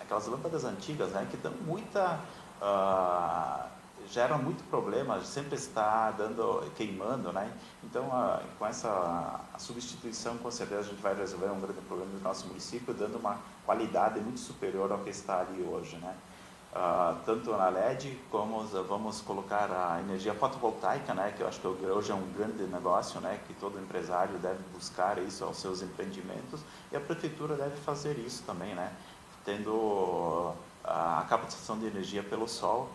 aquelas 0.00 0.26
lâmpadas 0.26 0.64
antigas 0.64 1.10
né? 1.10 1.28
Que 1.30 1.36
dão 1.36 1.52
muita 1.64 2.18
ah, 2.60 3.68
geram 4.10 4.38
muito 4.38 4.62
problema 4.64 5.20
sempre 5.22 5.56
está 5.56 6.10
dando 6.10 6.70
queimando 6.76 7.32
né? 7.32 7.52
Então 7.84 8.08
ah, 8.12 8.42
com 8.58 8.66
essa 8.66 9.40
substituição 9.58 10.38
com 10.38 10.50
certeza 10.50 10.80
a 10.80 10.84
gente 10.84 11.02
vai 11.02 11.14
resolver 11.14 11.46
um 11.46 11.60
grande 11.60 11.80
problema 11.82 12.10
do 12.12 12.20
nosso 12.20 12.46
município 12.46 12.94
dando 12.94 13.18
uma 13.18 13.38
qualidade 13.64 14.20
muito 14.20 14.40
superior 14.40 14.90
ao 14.90 14.98
que 14.98 15.10
está 15.10 15.40
ali 15.40 15.62
hoje 15.62 15.96
né? 15.96 16.14
Uh, 16.70 17.16
tanto 17.24 17.50
na 17.52 17.70
LED 17.70 18.20
como 18.30 18.62
vamos 18.86 19.22
colocar 19.22 19.70
a 19.72 20.00
energia 20.00 20.34
fotovoltaica, 20.34 21.14
né, 21.14 21.32
que 21.34 21.42
eu 21.42 21.48
acho 21.48 21.58
que 21.60 21.66
hoje 21.66 22.12
é 22.12 22.14
um 22.14 22.30
grande 22.32 22.62
negócio, 22.64 23.18
né, 23.22 23.40
que 23.46 23.54
todo 23.54 23.80
empresário 23.80 24.38
deve 24.38 24.62
buscar 24.74 25.16
isso 25.16 25.42
aos 25.44 25.56
seus 25.56 25.80
empreendimentos 25.80 26.60
e 26.92 26.96
a 26.96 27.00
prefeitura 27.00 27.56
deve 27.56 27.74
fazer 27.76 28.18
isso 28.18 28.42
também, 28.42 28.74
né, 28.74 28.92
tendo 29.46 29.72
uh, 29.72 30.54
a 30.84 31.24
captação 31.26 31.78
de 31.78 31.86
energia 31.86 32.22
pelo 32.22 32.46
sol, 32.46 32.90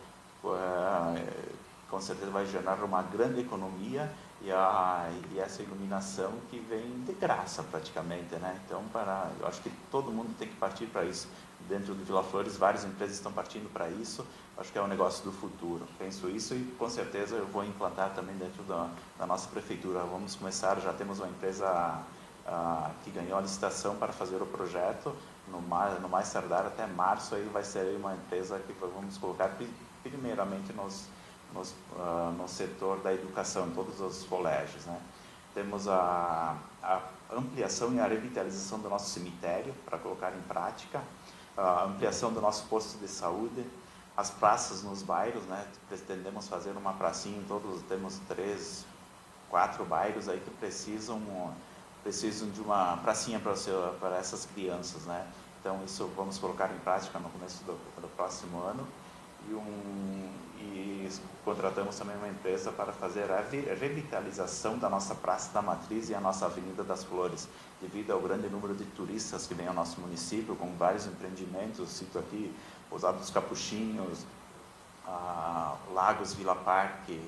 com 1.90 2.02
certeza 2.02 2.32
vai 2.32 2.46
gerar 2.46 2.84
uma 2.84 3.02
grande 3.04 3.42
economia 3.42 4.12
e, 4.42 4.52
a, 4.52 5.10
e 5.32 5.40
essa 5.40 5.62
iluminação 5.62 6.34
que 6.50 6.60
vem 6.60 7.04
de 7.06 7.14
graça 7.14 7.64
praticamente, 7.64 8.36
né? 8.36 8.60
Então, 8.66 8.84
para, 8.92 9.30
eu 9.40 9.48
acho 9.48 9.62
que 9.62 9.72
todo 9.90 10.12
mundo 10.12 10.36
tem 10.38 10.48
que 10.48 10.56
partir 10.56 10.86
para 10.88 11.06
isso 11.06 11.28
dentro 11.68 11.94
do 11.94 12.04
Vila 12.04 12.24
Flores, 12.24 12.58
várias 12.58 12.84
empresas 12.84 13.16
estão 13.16 13.32
partindo 13.32 13.72
para 13.72 13.90
isso. 13.90 14.26
Acho 14.58 14.72
que 14.72 14.78
é 14.78 14.82
um 14.82 14.88
negócio 14.88 15.24
do 15.24 15.32
futuro. 15.32 15.88
Penso 15.98 16.30
isso 16.30 16.54
e 16.54 16.64
com 16.78 16.90
certeza 16.90 17.36
eu 17.36 17.48
vou 17.48 17.64
implantar 17.64 18.12
também 18.14 18.36
dentro 18.36 18.64
da, 18.64 18.90
da 19.18 19.26
nossa 19.26 19.48
prefeitura. 19.50 20.00
Vamos 20.00 20.36
começar, 20.36 20.80
já 20.80 20.94
temos 20.94 21.20
uma 21.20 21.28
empresa 21.28 22.04
que 23.04 23.12
ganhou 23.12 23.38
a 23.38 23.42
licitação 23.42 23.96
para 23.96 24.12
fazer 24.12 24.42
o 24.42 24.46
projeto. 24.46 25.16
No 25.48 25.62
mais, 25.62 26.02
no 26.02 26.10
mais 26.10 26.32
tardar 26.32 26.66
até 26.66 26.86
março 26.86 27.36
aí 27.36 27.50
vai 27.52 27.64
ser 27.64 27.96
uma 27.98 28.14
empresa 28.14 28.60
que 28.60 28.74
vamos 28.74 29.18
colocar 29.18 29.50
primeiramente 30.04 30.74
nos, 30.74 31.08
nos, 31.54 31.72
uh, 31.94 32.32
no 32.38 32.48
setor 32.48 33.00
da 33.00 33.14
educação, 33.14 33.68
em 33.68 33.72
todos 33.72 34.00
os 34.00 34.24
colégios. 34.26 34.86
Né? 34.86 35.00
Temos 35.54 35.88
a, 35.88 36.58
a 36.82 37.02
ampliação 37.32 37.94
e 37.94 38.00
a 38.00 38.08
revitalização 38.08 38.80
do 38.80 38.90
nosso 38.90 39.10
cemitério 39.10 39.74
para 39.86 39.98
colocar 39.98 40.32
em 40.34 40.42
prática 40.42 41.02
a 41.56 41.86
ampliação 41.86 42.34
do 42.34 42.42
nosso 42.42 42.66
posto 42.66 42.98
de 42.98 43.08
saúde, 43.08 43.66
as 44.18 44.30
praças 44.30 44.84
nos 44.84 45.04
bairros, 45.04 45.44
né? 45.46 45.68
Pretendemos 45.88 46.48
fazer 46.48 46.72
uma 46.72 46.94
pracinha 46.94 47.38
em 47.38 47.44
todos, 47.44 47.82
temos 47.84 48.20
três, 48.28 48.86
quatro 49.50 49.86
bairros 49.86 50.28
aí 50.28 50.40
que 50.40 50.50
precisam 50.52 51.22
precisam 52.04 52.50
de 52.50 52.60
uma 52.60 52.98
pracinha 52.98 53.40
para, 53.40 53.54
para 54.00 54.18
essas 54.18 54.46
crianças, 54.46 55.04
né? 55.04 55.26
Então 55.60 55.82
isso 55.86 56.06
vamos 56.18 56.38
colocar 56.38 56.70
em 56.74 56.80
prática 56.80 57.18
no 57.20 57.30
começo 57.30 57.64
do, 57.64 57.74
do 58.02 58.08
próximo 58.16 58.60
ano 58.62 58.86
e 59.50 59.54
um 59.54 60.14
e 60.60 61.10
contratamos 61.44 61.98
também 61.98 62.16
uma 62.16 62.28
empresa 62.28 62.72
para 62.72 62.94
fazer 62.94 63.30
a 63.30 63.42
revitalização 63.42 64.78
da 64.78 64.90
nossa 64.90 65.14
Praça 65.14 65.52
da 65.54 65.62
Matriz 65.62 66.10
e 66.10 66.16
a 66.16 66.20
nossa 66.20 66.46
Avenida 66.46 66.84
das 66.84 67.04
Flores, 67.04 67.48
devido 67.82 68.12
ao 68.12 68.22
grande 68.22 68.48
número 68.48 68.74
de 68.74 68.86
turistas 68.86 69.46
que 69.46 69.54
vem 69.54 69.68
ao 69.68 69.74
nosso 69.74 70.00
município, 70.00 70.56
com 70.56 70.74
vários 70.76 71.06
empreendimentos, 71.06 71.90
cito 71.90 72.18
aqui 72.18 72.54
Pousada 72.90 73.18
dos 73.18 73.30
Capuchinhos, 73.30 74.26
a 75.06 75.76
Lagos 75.94 76.34
Vila 76.34 76.56
Parque, 76.56 77.20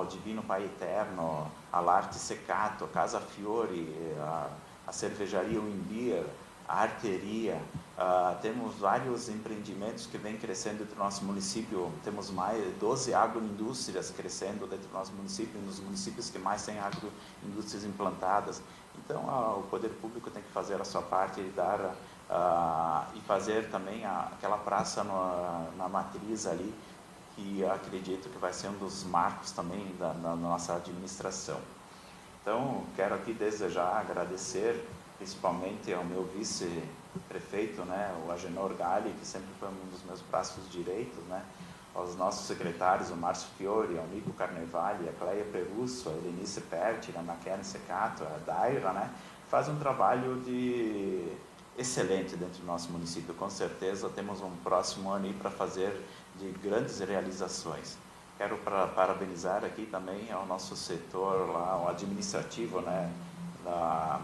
o 0.00 0.04
Divino 0.04 0.42
Pai 0.42 0.64
Eterno, 0.64 1.50
a 1.72 1.80
Larte 1.80 2.16
Secato, 2.16 2.84
a 2.84 2.88
Casa 2.88 3.20
Fiore, 3.20 3.94
a, 4.20 4.48
a 4.86 4.92
Cervejaria 4.92 5.60
Wimbir, 5.60 6.24
a 6.70 6.82
arteria, 6.82 7.60
uh, 7.98 8.40
temos 8.40 8.76
vários 8.76 9.28
empreendimentos 9.28 10.06
que 10.06 10.16
vêm 10.16 10.36
crescendo 10.36 10.78
dentro 10.78 10.94
do 10.94 10.98
nosso 10.98 11.24
município, 11.24 11.90
temos 12.04 12.30
mais 12.30 12.62
12 12.78 13.12
agroindústrias 13.12 14.10
crescendo 14.10 14.68
dentro 14.68 14.86
do 14.86 14.92
nosso 14.92 15.12
município, 15.12 15.60
nos 15.62 15.80
municípios 15.80 16.30
que 16.30 16.38
mais 16.38 16.64
têm 16.64 16.78
agroindústrias 16.78 17.84
implantadas. 17.84 18.62
Então, 19.04 19.24
uh, 19.24 19.58
o 19.58 19.62
poder 19.64 19.88
público 20.00 20.30
tem 20.30 20.44
que 20.44 20.50
fazer 20.50 20.80
a 20.80 20.84
sua 20.84 21.02
parte 21.02 21.40
e 21.40 21.52
dar 21.56 21.80
uh, 21.80 23.16
e 23.16 23.20
fazer 23.22 23.68
também 23.68 24.04
a, 24.04 24.28
aquela 24.32 24.56
praça 24.56 25.02
no, 25.02 25.76
na 25.76 25.88
matriz 25.88 26.46
ali, 26.46 26.72
que 27.34 27.64
acredito 27.64 28.28
que 28.28 28.38
vai 28.38 28.52
ser 28.52 28.68
um 28.68 28.78
dos 28.78 29.02
marcos 29.02 29.50
também 29.50 29.92
da, 29.98 30.12
da 30.12 30.36
nossa 30.36 30.74
administração. 30.76 31.58
Então, 32.40 32.84
quero 32.94 33.16
aqui 33.16 33.32
desejar 33.32 33.98
agradecer 33.98 34.86
principalmente 35.20 35.92
ao 35.92 36.02
meu 36.02 36.24
vice-prefeito, 36.34 37.82
né, 37.82 38.10
o 38.26 38.32
Agenor 38.32 38.72
Gali, 38.72 39.12
que 39.20 39.26
sempre 39.26 39.50
foi 39.60 39.68
um 39.68 39.90
dos 39.90 40.02
meus 40.04 40.22
braços 40.22 40.66
direitos, 40.70 41.22
né, 41.24 41.44
aos 41.94 42.16
nossos 42.16 42.46
secretários, 42.46 43.10
o 43.10 43.16
Márcio 43.16 43.50
Fiore, 43.58 43.98
ao 43.98 44.06
Nico 44.06 44.32
Carnevale, 44.32 45.06
a 45.10 45.12
Cleia 45.12 45.44
Perusso, 45.44 46.08
a 46.08 46.12
Elenice 46.12 46.62
Perti, 46.62 47.12
a 47.14 47.20
Maquene 47.20 47.62
Secato, 47.62 48.24
a 48.24 48.38
Daira, 48.46 48.94
né, 48.94 49.10
faz 49.50 49.68
um 49.68 49.78
trabalho 49.78 50.40
de 50.40 51.28
excelente 51.76 52.34
dentro 52.34 52.60
do 52.62 52.66
nosso 52.66 52.90
município. 52.90 53.34
Com 53.34 53.50
certeza 53.50 54.08
temos 54.08 54.40
um 54.40 54.50
próximo 54.64 55.10
ano 55.10 55.26
aí 55.26 55.34
para 55.34 55.50
fazer 55.50 56.02
de 56.36 56.50
grandes 56.52 56.98
realizações. 57.00 57.98
Quero 58.38 58.56
para, 58.58 58.86
parabenizar 58.86 59.64
aqui 59.64 59.84
também 59.84 60.32
ao 60.32 60.46
nosso 60.46 60.74
setor 60.74 61.50
lá, 61.50 61.76
o 61.84 61.88
administrativo, 61.90 62.80
né, 62.80 63.12
da, 63.62 64.20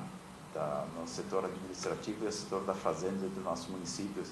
da, 0.57 0.87
no 0.99 1.07
setor 1.07 1.45
administrativo 1.45 2.23
e 2.23 2.25
no 2.25 2.33
setor 2.33 2.65
da 2.65 2.75
fazenda 2.75 3.29
do 3.29 3.41
nosso 3.43 3.71
município, 3.71 4.23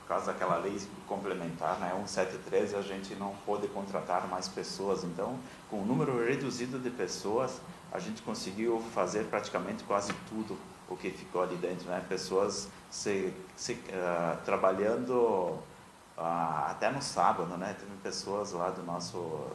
por 0.00 0.08
causa 0.08 0.26
daquela 0.26 0.56
lei 0.56 0.78
complementar, 1.08 1.78
né, 1.78 1.90
173, 2.06 2.74
a 2.74 2.82
gente 2.82 3.14
não 3.14 3.34
pôde 3.46 3.66
contratar 3.68 4.28
mais 4.28 4.46
pessoas. 4.48 5.02
Então, 5.04 5.38
com 5.70 5.78
um 5.78 5.86
número 5.86 6.24
reduzido 6.24 6.78
de 6.78 6.90
pessoas, 6.90 7.60
a 7.90 7.98
gente 7.98 8.20
conseguiu 8.20 8.82
fazer 8.94 9.24
praticamente 9.24 9.82
quase 9.84 10.12
tudo 10.28 10.58
o 10.88 10.96
que 10.96 11.10
ficou 11.10 11.42
ali 11.42 11.56
dentro, 11.56 11.88
né? 11.88 12.04
Pessoas 12.06 12.68
se, 12.90 13.32
se 13.56 13.72
uh, 13.72 14.44
trabalhando 14.44 15.12
uh, 15.14 16.66
até 16.66 16.90
no 16.90 17.00
sábado, 17.00 17.56
né? 17.56 17.74
Teve 17.78 17.92
pessoas 18.02 18.52
lá 18.52 18.68
do 18.70 18.82
nosso 18.82 19.46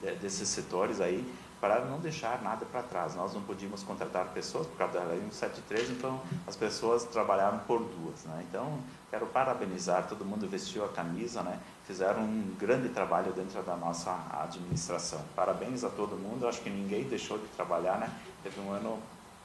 de, 0.00 0.14
desses 0.16 0.48
setores 0.48 1.00
aí 1.00 1.24
para 1.60 1.84
não 1.84 1.98
deixar 1.98 2.40
nada 2.42 2.64
para 2.66 2.82
trás. 2.82 3.14
Nós 3.14 3.34
não 3.34 3.42
podíamos 3.42 3.82
contratar 3.82 4.26
pessoas 4.28 4.66
por 4.66 4.76
causa 4.76 5.00
da 5.00 5.04
lei 5.04 5.20
173, 5.20 5.90
então 5.90 6.20
as 6.46 6.56
pessoas 6.56 7.04
trabalharam 7.04 7.58
por 7.60 7.80
duas. 7.80 8.24
Né? 8.24 8.44
Então, 8.48 8.78
quero 9.10 9.26
parabenizar, 9.26 10.06
todo 10.08 10.24
mundo 10.24 10.48
vestiu 10.48 10.84
a 10.84 10.88
camisa, 10.88 11.42
né? 11.42 11.58
fizeram 11.84 12.22
um 12.22 12.54
grande 12.58 12.88
trabalho 12.90 13.32
dentro 13.32 13.62
da 13.62 13.76
nossa 13.76 14.14
administração. 14.42 15.20
Parabéns 15.34 15.84
a 15.84 15.88
todo 15.88 16.16
mundo, 16.16 16.46
acho 16.46 16.60
que 16.60 16.70
ninguém 16.70 17.04
deixou 17.04 17.38
de 17.38 17.46
trabalhar, 17.48 17.98
né? 17.98 18.10
teve 18.42 18.60
um 18.60 18.72
ano 18.72 18.98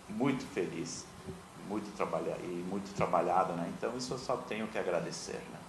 muito 0.10 0.46
feliz, 0.46 1.06
muito 1.68 1.96
trabalha 1.96 2.38
e 2.44 2.66
muito 2.70 2.94
trabalhado, 2.94 3.54
né? 3.54 3.72
então 3.78 3.96
isso 3.98 4.14
eu 4.14 4.18
só 4.20 4.38
tenho 4.38 4.68
que 4.68 4.78
agradecer. 4.78 5.42
Né? 5.52 5.63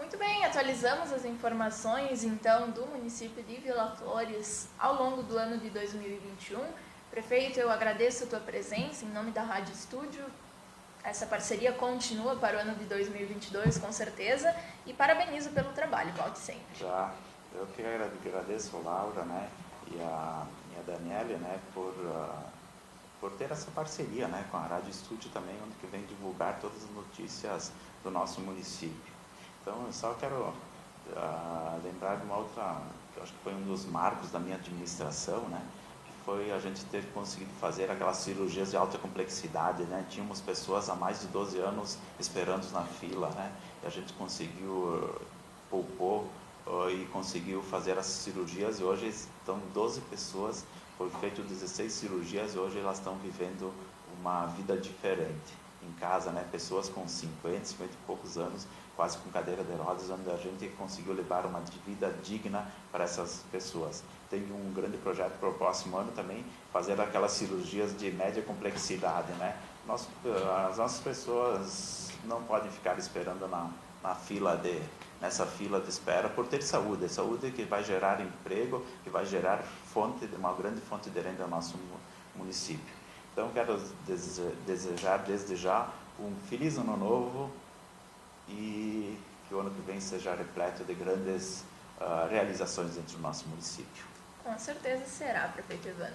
Muito 0.00 0.16
bem, 0.16 0.46
atualizamos 0.46 1.12
as 1.12 1.26
informações 1.26 2.24
então 2.24 2.70
do 2.70 2.86
município 2.86 3.42
de 3.42 3.56
Vila 3.56 3.94
Flores 3.98 4.66
ao 4.78 4.94
longo 4.94 5.22
do 5.22 5.36
ano 5.36 5.58
de 5.58 5.68
2021. 5.68 6.58
Prefeito, 7.10 7.60
eu 7.60 7.70
agradeço 7.70 8.24
a 8.24 8.26
tua 8.26 8.40
presença 8.40 9.04
em 9.04 9.08
nome 9.08 9.30
da 9.30 9.42
Rádio 9.42 9.74
Estúdio. 9.74 10.24
Essa 11.04 11.26
parceria 11.26 11.70
continua 11.72 12.34
para 12.34 12.56
o 12.56 12.60
ano 12.60 12.74
de 12.76 12.86
2022, 12.86 13.76
com 13.76 13.92
certeza, 13.92 14.56
e 14.86 14.94
parabenizo 14.94 15.50
pelo 15.50 15.70
trabalho, 15.74 16.10
volte 16.14 16.38
sempre. 16.38 16.78
Já, 16.78 17.12
eu 17.54 17.66
que 17.66 17.82
agradeço 18.26 18.78
a 18.78 18.80
Laura 18.80 19.22
né, 19.24 19.50
e, 19.92 20.00
a, 20.00 20.46
e 20.74 20.80
a 20.80 20.82
Daniela 20.92 21.36
né, 21.36 21.60
por, 21.74 21.92
uh, 21.92 22.42
por 23.20 23.32
ter 23.32 23.50
essa 23.50 23.70
parceria 23.72 24.26
né, 24.28 24.46
com 24.50 24.56
a 24.56 24.62
Rádio 24.62 24.88
Estúdio 24.88 25.30
também, 25.30 25.56
onde 25.62 25.74
que 25.74 25.86
vem 25.88 26.00
divulgar 26.06 26.58
todas 26.58 26.84
as 26.84 26.90
notícias 26.90 27.70
do 28.02 28.10
nosso 28.10 28.40
município. 28.40 29.09
Então, 29.70 29.86
eu 29.86 29.92
só 29.92 30.12
quero 30.14 30.34
uh, 30.34 31.80
lembrar 31.84 32.16
de 32.16 32.24
uma 32.24 32.38
outra, 32.38 32.82
que 33.14 33.20
acho 33.20 33.32
que 33.32 33.38
foi 33.44 33.54
um 33.54 33.62
dos 33.62 33.84
marcos 33.84 34.28
da 34.32 34.40
minha 34.40 34.56
administração, 34.56 35.42
né? 35.42 35.64
Que 36.04 36.24
foi 36.24 36.50
a 36.50 36.58
gente 36.58 36.84
ter 36.86 37.04
conseguido 37.12 37.52
fazer 37.60 37.88
aquelas 37.88 38.16
cirurgias 38.16 38.70
de 38.70 38.76
alta 38.76 38.98
complexidade, 38.98 39.84
né? 39.84 40.04
Tínhamos 40.10 40.40
pessoas 40.40 40.90
há 40.90 40.96
mais 40.96 41.20
de 41.20 41.28
12 41.28 41.58
anos 41.58 41.98
esperando 42.18 42.68
na 42.72 42.82
fila, 42.82 43.30
né? 43.30 43.52
E 43.84 43.86
a 43.86 43.90
gente 43.90 44.12
conseguiu, 44.14 44.72
uh, 44.72 45.20
poupou 45.70 46.28
uh, 46.66 46.90
e 46.90 47.06
conseguiu 47.12 47.62
fazer 47.62 47.96
as 47.96 48.06
cirurgias 48.06 48.80
e 48.80 48.82
hoje 48.82 49.06
estão 49.06 49.60
12 49.72 50.00
pessoas, 50.00 50.66
foi 50.98 51.08
feito 51.20 51.42
16 51.42 51.92
cirurgias 51.92 52.56
e 52.56 52.58
hoje 52.58 52.76
elas 52.80 52.98
estão 52.98 53.14
vivendo 53.18 53.72
uma 54.20 54.46
vida 54.46 54.76
diferente 54.76 55.60
em 55.80 55.92
casa, 55.92 56.32
né? 56.32 56.44
Pessoas 56.50 56.88
com 56.88 57.06
50, 57.06 57.64
50 57.64 57.92
e 57.92 57.96
poucos 58.04 58.36
anos 58.36 58.66
quase 59.00 59.16
com 59.16 59.30
cadeira 59.30 59.64
de 59.64 59.72
rodas, 59.72 60.10
onde 60.10 60.30
a 60.30 60.36
gente 60.36 60.68
conseguiu 60.76 61.14
levar 61.14 61.46
uma 61.46 61.62
vida 61.86 62.14
digna 62.22 62.70
para 62.92 63.04
essas 63.04 63.42
pessoas. 63.50 64.04
Tem 64.28 64.42
um 64.52 64.74
grande 64.74 64.98
projeto 64.98 65.38
para 65.40 65.48
o 65.48 65.54
próximo 65.54 65.96
ano 65.96 66.12
também, 66.12 66.44
fazer 66.70 67.00
aquelas 67.00 67.32
cirurgias 67.32 67.96
de 67.96 68.10
média 68.10 68.42
complexidade, 68.42 69.32
né? 69.38 69.56
Nós, 69.86 70.06
as 70.68 70.76
nossas 70.76 71.00
pessoas 71.00 72.10
não 72.24 72.42
podem 72.42 72.70
ficar 72.70 72.98
esperando 72.98 73.48
na, 73.48 73.70
na 74.02 74.14
fila 74.14 74.54
de 74.58 74.78
nessa 75.18 75.46
fila 75.46 75.80
de 75.80 75.88
espera 75.88 76.28
por 76.28 76.46
ter 76.46 76.62
saúde, 76.62 77.08
saúde 77.08 77.50
que 77.52 77.64
vai 77.64 77.82
gerar 77.82 78.20
emprego, 78.20 78.84
que 79.02 79.08
vai 79.08 79.24
gerar 79.24 79.62
fonte, 79.94 80.28
uma 80.36 80.52
grande 80.52 80.82
fonte 80.82 81.08
de 81.08 81.20
renda 81.20 81.44
no 81.44 81.48
nosso 81.48 81.78
município. 82.36 82.94
Então 83.32 83.48
quero 83.54 83.80
desejar 84.66 85.18
desde 85.20 85.56
já 85.56 85.88
um 86.18 86.34
feliz 86.48 86.76
ano 86.76 86.98
novo, 86.98 87.50
e 88.50 89.18
que 89.48 89.54
o 89.54 89.60
ano 89.60 89.70
que 89.70 89.80
vem 89.82 90.00
seja 90.00 90.34
repleto 90.34 90.84
de 90.84 90.94
grandes 90.94 91.64
uh, 92.00 92.28
realizações 92.28 92.94
dentro 92.94 93.16
do 93.16 93.22
nosso 93.22 93.48
município. 93.48 94.04
Com 94.44 94.58
certeza 94.58 95.04
será, 95.06 95.48
prefeito 95.48 95.88
Evandro. 95.88 96.14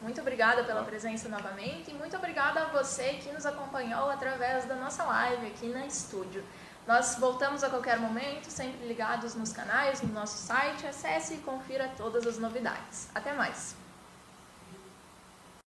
Muito 0.00 0.20
obrigada 0.20 0.64
pela 0.64 0.82
presença 0.82 1.28
novamente 1.28 1.90
e 1.90 1.94
muito 1.94 2.16
obrigada 2.16 2.62
a 2.62 2.64
você 2.66 3.14
que 3.14 3.30
nos 3.32 3.46
acompanhou 3.46 4.10
através 4.10 4.64
da 4.64 4.74
nossa 4.74 5.04
live 5.04 5.46
aqui 5.46 5.68
na 5.68 5.86
estúdio. 5.86 6.44
Nós 6.86 7.16
voltamos 7.18 7.62
a 7.62 7.70
qualquer 7.70 8.00
momento, 8.00 8.50
sempre 8.50 8.86
ligados 8.88 9.36
nos 9.36 9.52
canais, 9.52 10.02
no 10.02 10.12
nosso 10.12 10.36
site. 10.36 10.86
Acesse 10.86 11.34
e 11.34 11.38
confira 11.38 11.88
todas 11.96 12.26
as 12.26 12.38
novidades. 12.38 13.08
Até 13.14 13.32
mais! 13.32 13.81